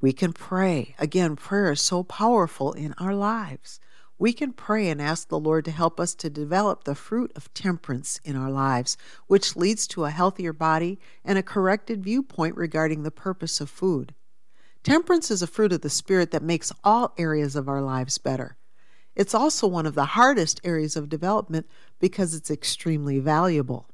[0.00, 0.94] We can pray.
[1.00, 3.80] Again, prayer is so powerful in our lives.
[4.20, 7.52] We can pray and ask the Lord to help us to develop the fruit of
[7.54, 13.02] temperance in our lives, which leads to a healthier body and a corrected viewpoint regarding
[13.02, 14.14] the purpose of food.
[14.84, 18.56] Temperance is a fruit of the Spirit that makes all areas of our lives better.
[19.16, 21.66] It's also one of the hardest areas of development
[21.98, 23.88] because it's extremely valuable.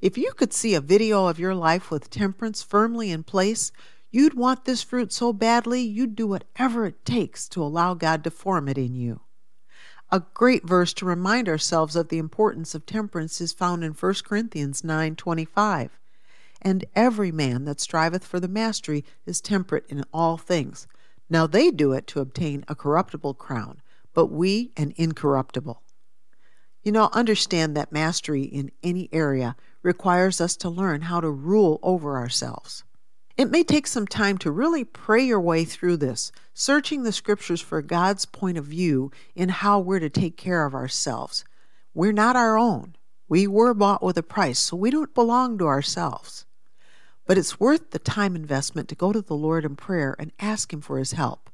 [0.00, 3.72] If you could see a video of your life with temperance firmly in place,
[4.10, 8.30] you'd want this fruit so badly you'd do whatever it takes to allow God to
[8.30, 9.20] form it in you.
[10.10, 14.24] A great verse to remind ourselves of the importance of temperance is found in 1
[14.24, 15.90] Corinthians 9:25.
[16.62, 20.88] And every man that striveth for the mastery is temperate in all things.
[21.30, 23.82] Now they do it to obtain a corruptible crown,
[24.14, 25.82] but we an incorruptible.
[26.82, 31.78] You know, understand that mastery in any area requires us to learn how to rule
[31.82, 32.84] over ourselves.
[33.36, 37.60] It may take some time to really pray your way through this, searching the scriptures
[37.60, 41.44] for God's point of view in how we're to take care of ourselves.
[41.94, 42.96] We're not our own.
[43.28, 46.46] We were bought with a price, so we don't belong to ourselves.
[47.26, 50.72] But it's worth the time investment to go to the Lord in prayer and ask
[50.72, 51.50] Him for His help.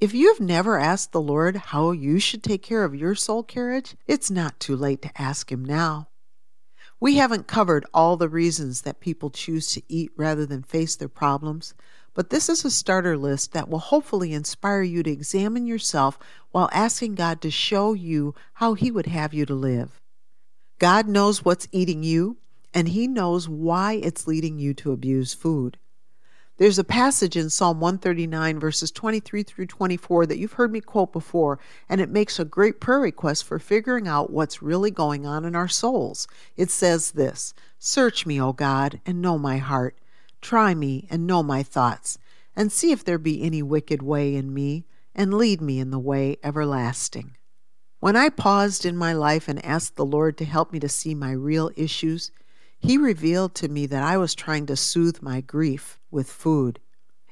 [0.00, 3.94] If you've never asked the Lord how you should take care of your soul carriage,
[4.06, 6.08] it's not too late to ask Him now.
[6.98, 11.08] We haven't covered all the reasons that people choose to eat rather than face their
[11.08, 11.74] problems,
[12.12, 16.18] but this is a starter list that will hopefully inspire you to examine yourself
[16.50, 20.00] while asking God to show you how He would have you to live.
[20.80, 22.38] God knows what's eating you,
[22.72, 25.78] and He knows why it's leading you to abuse food.
[26.56, 31.12] There's a passage in Psalm 139, verses 23 through 24, that you've heard me quote
[31.12, 31.58] before,
[31.88, 35.56] and it makes a great prayer request for figuring out what's really going on in
[35.56, 36.28] our souls.
[36.56, 39.98] It says this Search me, O God, and know my heart.
[40.40, 42.18] Try me and know my thoughts,
[42.54, 45.98] and see if there be any wicked way in me, and lead me in the
[45.98, 47.36] way everlasting.
[47.98, 51.16] When I paused in my life and asked the Lord to help me to see
[51.16, 52.30] my real issues,
[52.78, 56.78] he revealed to me that I was trying to soothe my grief with food.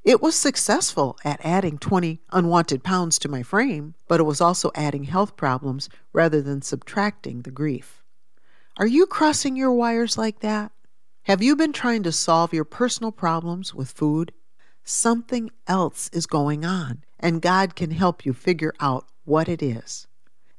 [0.04, 4.72] It was successful at adding 20 unwanted pounds to my frame, but it was also
[4.74, 8.02] adding health problems rather than subtracting the grief.
[8.76, 10.72] Are you crossing your wires like that?
[11.26, 14.32] Have you been trying to solve your personal problems with food?
[14.82, 20.08] Something else is going on, and God can help you figure out what it is.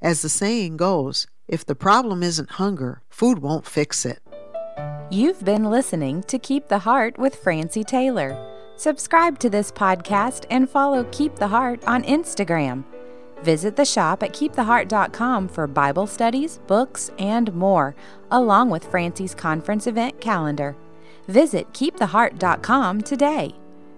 [0.02, 4.22] As the saying goes, if the problem isn't hunger, food won't fix it.
[5.10, 8.36] You've been listening to Keep the Heart with Francie Taylor.
[8.78, 12.84] Subscribe to this podcast and follow Keep the Heart on Instagram.
[13.44, 17.96] Visit the shop at keeptheheart.com for Bible studies, books, and more,
[18.32, 20.76] along with Francie's conference event calendar.
[21.28, 23.54] Visit keeptheheart.com today.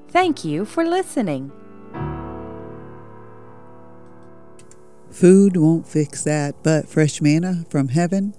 [0.10, 1.52] Thank you for listening.
[5.11, 8.34] Food won't fix that, but fresh manna from heaven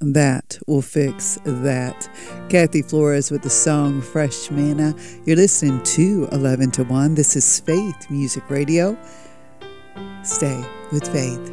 [0.00, 2.08] that will fix that.
[2.48, 4.94] Kathy Flores with the song Fresh Manna.
[5.24, 7.14] You're listening to 11 to 1.
[7.14, 8.96] This is Faith Music Radio.
[10.22, 11.52] Stay with Faith.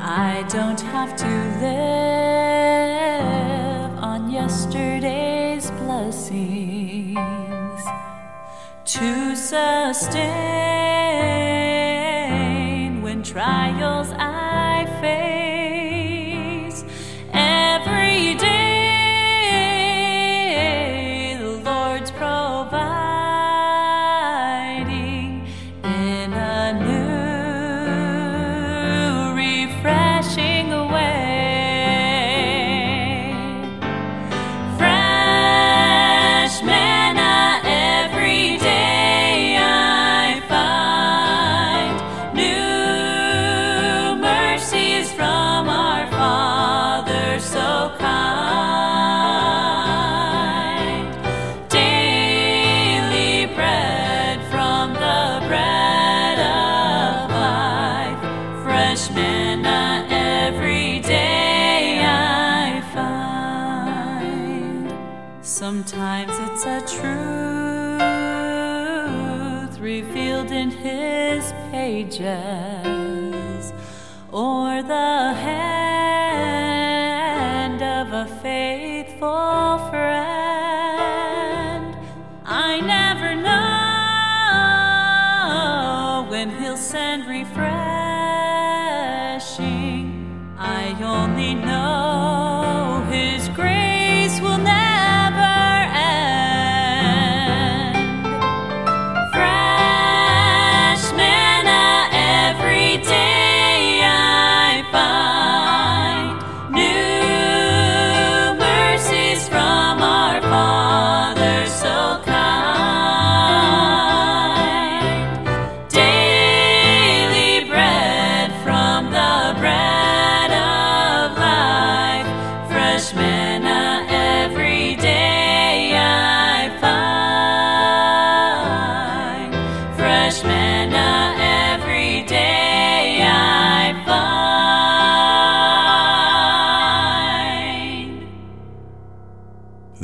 [0.00, 1.26] I don't have to
[1.60, 2.38] live
[4.02, 6.78] on yesterday's blessings
[8.84, 10.87] to sustain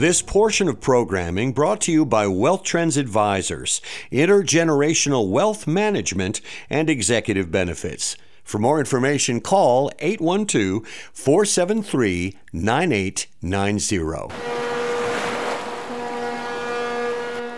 [0.05, 3.81] This portion of programming brought to you by Wealth Trends Advisors,
[4.13, 8.15] intergenerational wealth management and executive benefits.
[8.43, 14.35] For more information, call 812 473 9890.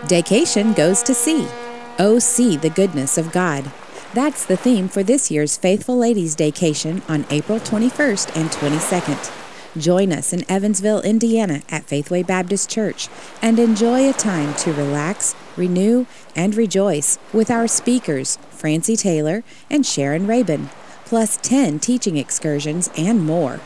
[0.07, 1.49] Daycation goes to sea.
[1.99, 3.73] Oh, see the goodness of God.
[4.15, 9.46] That's the theme for this year's Faithful Ladies Daycation on April 21st and 22nd.
[9.79, 13.09] Join us in Evansville, Indiana at Faithway Baptist Church
[13.43, 19.85] and enjoy a time to relax, renew, and rejoice with our speakers, Francie Taylor and
[19.85, 20.71] Sharon Rabin,
[21.05, 23.61] plus 10 teaching excursions and more.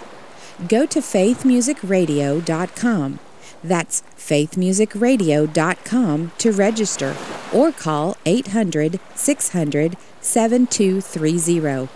[0.69, 3.19] Go to faithmusicradio.com.
[3.63, 7.15] That's faithmusicradio.com to register
[7.53, 11.89] or call 800 600 7230.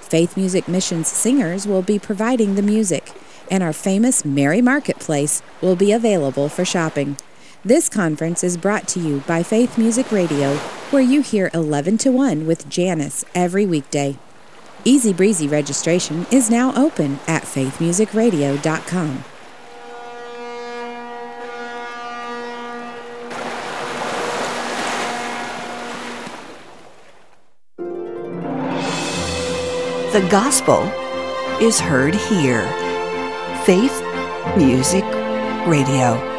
[0.00, 3.12] Faith Music Missions singers will be providing the music,
[3.50, 7.16] and our famous Merry Marketplace will be available for shopping.
[7.64, 10.54] This conference is brought to you by Faith Music Radio,
[10.90, 14.16] where you hear 11 to 1 with Janice every weekday.
[14.84, 19.24] Easy Breezy registration is now open at faithmusicradio.com.
[30.12, 30.82] The gospel
[31.60, 32.89] is heard here.
[33.70, 34.02] Faith
[34.56, 35.04] Music
[35.64, 36.29] Radio.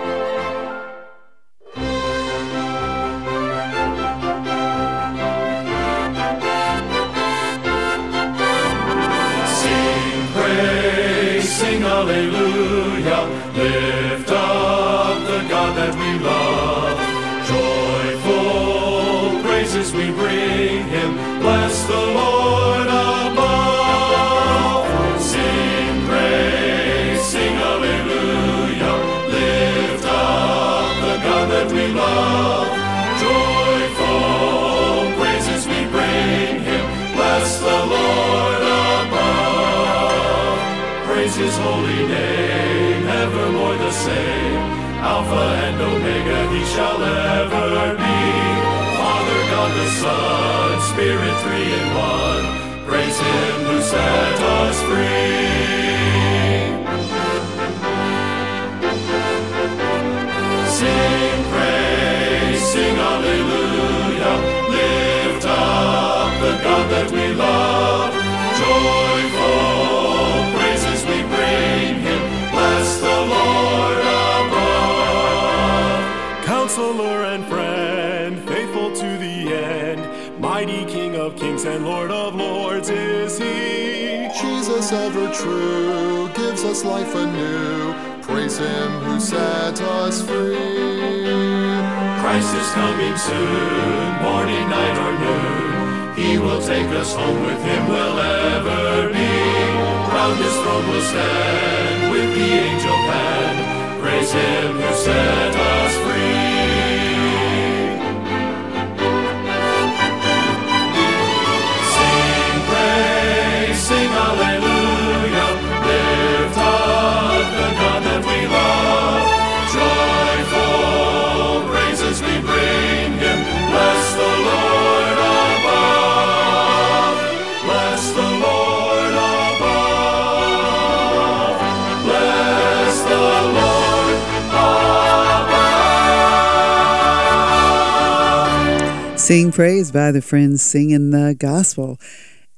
[139.52, 141.98] Sing praise by the friends singing the gospel.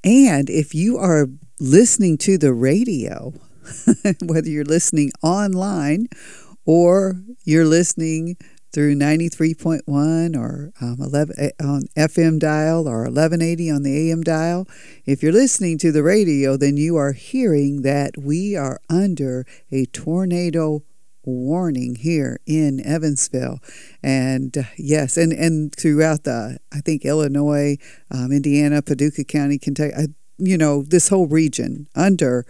[0.03, 1.27] And if you are
[1.59, 3.33] listening to the radio,
[4.23, 6.05] whether you're listening online
[6.67, 7.15] or
[7.45, 8.37] you're listening
[8.71, 14.67] through 93.1 or um, 11 eh, on FM dial or 1180 on the AM dial.
[15.03, 19.85] If you're listening to the radio, then you are hearing that we are under a
[19.85, 20.83] tornado
[21.25, 23.59] warning here in Evansville.
[24.01, 27.77] And uh, yes, and, and throughout the, I think, Illinois,
[28.11, 32.45] um, Indiana, Paducah County, Kentucky, I, you know, this whole region under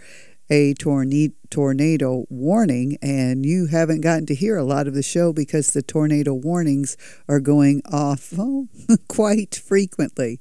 [0.50, 5.32] a tornado tornado warning, and you haven't gotten to hear a lot of the show
[5.32, 6.96] because the tornado warnings
[7.28, 8.66] are going off oh,
[9.08, 10.36] quite frequently.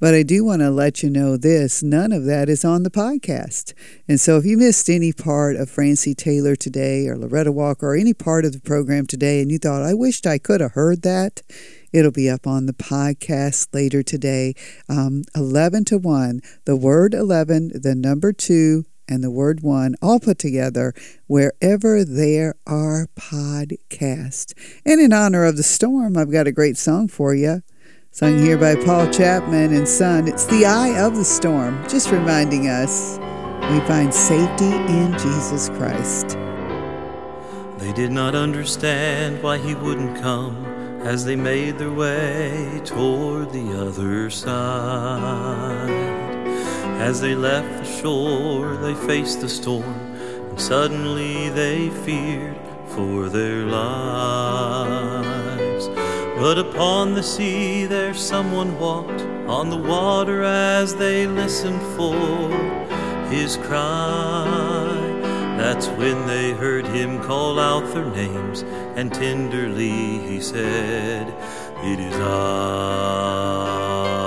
[0.00, 2.90] But I do want to let you know this none of that is on the
[2.90, 3.74] podcast.
[4.08, 7.94] And so if you missed any part of Francie Taylor today, or Loretta Walker, or
[7.94, 11.02] any part of the program today, and you thought, I wished I could have heard
[11.02, 11.42] that,
[11.92, 14.54] It'll be up on the podcast later today,
[14.88, 16.40] um, 11 to 1.
[16.64, 20.94] The word 11, the number 2, and the word one all put together
[21.26, 24.52] wherever there are podcasts.
[24.84, 27.62] And in honor of the storm, I've got a great song for you.
[28.10, 30.28] Sung here by Paul Chapman and Son.
[30.28, 33.18] It's The Eye of the Storm, just reminding us
[33.72, 36.38] we find safety in Jesus Christ.
[37.78, 40.64] They did not understand why he wouldn't come
[41.02, 46.23] as they made their way toward the other side.
[46.98, 50.16] As they left the shore, they faced the storm,
[50.48, 52.56] and suddenly they feared
[52.86, 55.88] for their lives.
[56.38, 62.48] But upon the sea there someone walked on the water as they listened for
[63.28, 64.86] his cry.
[65.58, 68.62] That's when they heard him call out their names,
[68.96, 71.28] and tenderly he said,
[71.82, 74.23] It is I.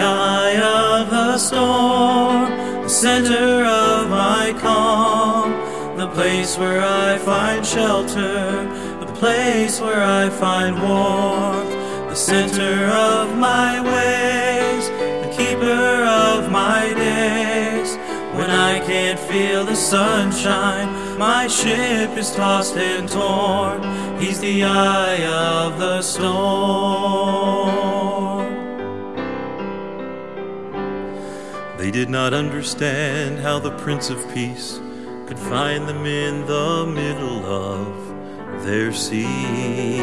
[0.00, 2.50] The eye of the storm,
[2.82, 5.52] the center of my calm,
[5.98, 8.64] the place where I find shelter,
[8.98, 11.74] the place where I find warmth,
[12.08, 17.98] the center of my ways, the keeper of my days.
[18.38, 23.82] When I can't feel the sunshine, my ship is tossed and torn.
[24.18, 27.60] He's the eye of the storm.
[31.90, 34.78] They did not understand how the Prince of Peace
[35.26, 39.98] could find them in the middle of their sea.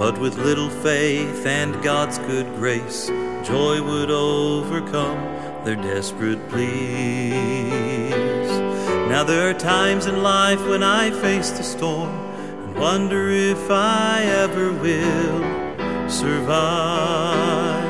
[0.00, 3.06] But with little faith and God's good grace,
[3.46, 7.30] joy would overcome their desperate pleas.
[9.08, 14.24] Now there are times in life when I face the storm and wonder if I
[14.24, 17.83] ever will survive.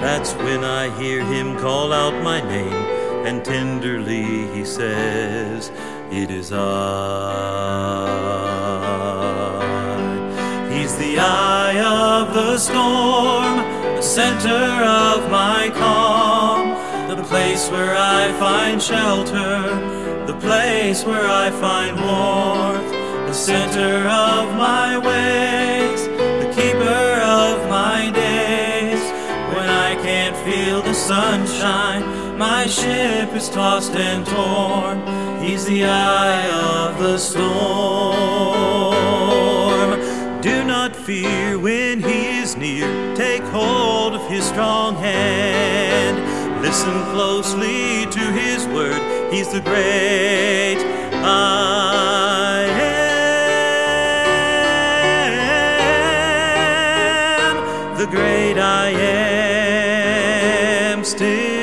[0.00, 2.72] That's when I hear him call out my name,
[3.26, 5.72] and tenderly he says,
[6.12, 7.98] It is I.
[10.72, 13.56] He's the eye of the storm,
[13.96, 16.76] the center of my calm,
[17.08, 22.92] the place where I find shelter, the place where I find warmth,
[23.26, 26.07] the center of my ways,
[31.08, 32.04] sunshine.
[32.36, 34.98] My ship is tossed and torn.
[35.42, 37.48] He's the eye of the storm.
[40.42, 42.86] Do not fear when he is near.
[43.16, 46.18] Take hold of his strong hand.
[46.60, 49.00] Listen closely to his word.
[49.32, 50.76] He's the great
[51.24, 52.87] I am.
[61.08, 61.57] Still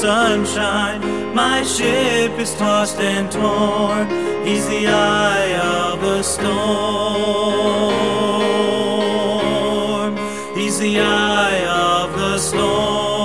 [0.00, 1.00] sunshine.
[1.34, 4.06] My ship is tossed and torn.
[4.46, 5.54] He's the eye
[5.90, 6.58] of the storm.
[10.56, 13.17] He's the eye of the storm.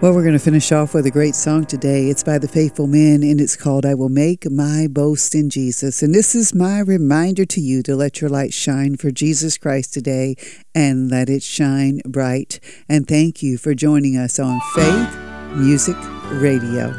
[0.00, 2.08] Well, we're going to finish off with a great song today.
[2.08, 6.02] It's by the Faithful Men and it's called I Will Make My Boast in Jesus.
[6.02, 9.92] And this is my reminder to you to let your light shine for Jesus Christ
[9.92, 10.36] today
[10.74, 12.60] and let it shine bright.
[12.88, 15.18] And thank you for joining us on Faith
[15.54, 15.96] Music
[16.32, 16.94] Radio.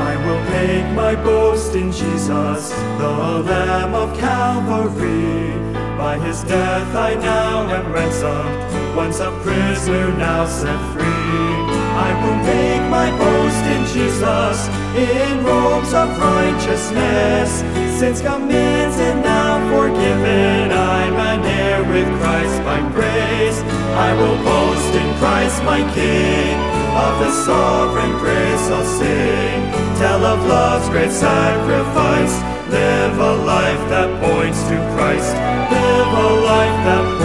[0.00, 5.52] I will make my boast in Jesus, the Lamb of Calvary.
[5.98, 11.04] By his death I now am ransomed once a prisoner, now set free.
[11.04, 14.58] I will make my boast in Jesus,
[14.96, 17.60] in robes of righteousness.
[18.00, 23.60] Since commands and now forgiven, I'm an heir with Christ by grace.
[24.08, 26.56] I will boast in Christ my King,
[26.96, 29.60] of his sovereign grace I'll sing.
[30.00, 32.34] Tell of love's great sacrifice,
[32.72, 35.32] live a life that points to Christ.
[35.72, 37.15] Live a life that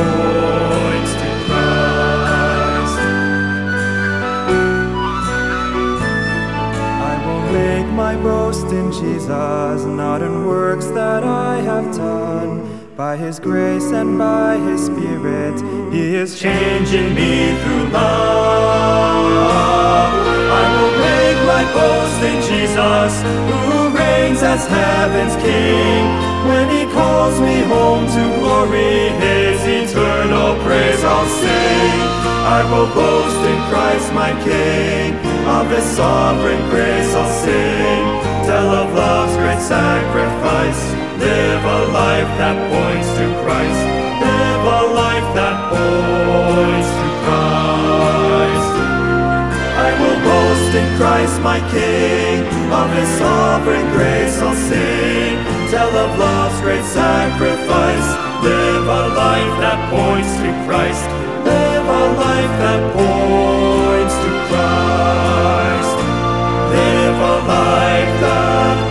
[8.11, 12.59] my boast in Jesus, not in works that I have done.
[12.97, 15.55] By His grace and by His Spirit,
[15.93, 19.31] He is changing me through love.
[20.59, 23.13] I will make my boast in Jesus,
[23.49, 26.03] who reigns as heaven's King.
[26.49, 32.10] When He calls me home to glory, His eternal praise I'll sing.
[32.41, 35.13] I will boast in Christ my King,
[35.45, 38.01] of His sovereign grace I'll sing.
[38.49, 40.81] Tell of love's great sacrifice,
[41.22, 43.81] live a life that points to Christ.
[44.26, 48.73] Live a life that points to Christ.
[49.77, 52.41] I will boast in Christ my King,
[52.73, 55.38] of His sovereign grace I'll sing.
[55.69, 58.09] Tell of love's great sacrifice,
[58.41, 61.31] live a life that points to Christ
[62.13, 65.97] life that points to Christ.
[66.73, 68.90] Live a life that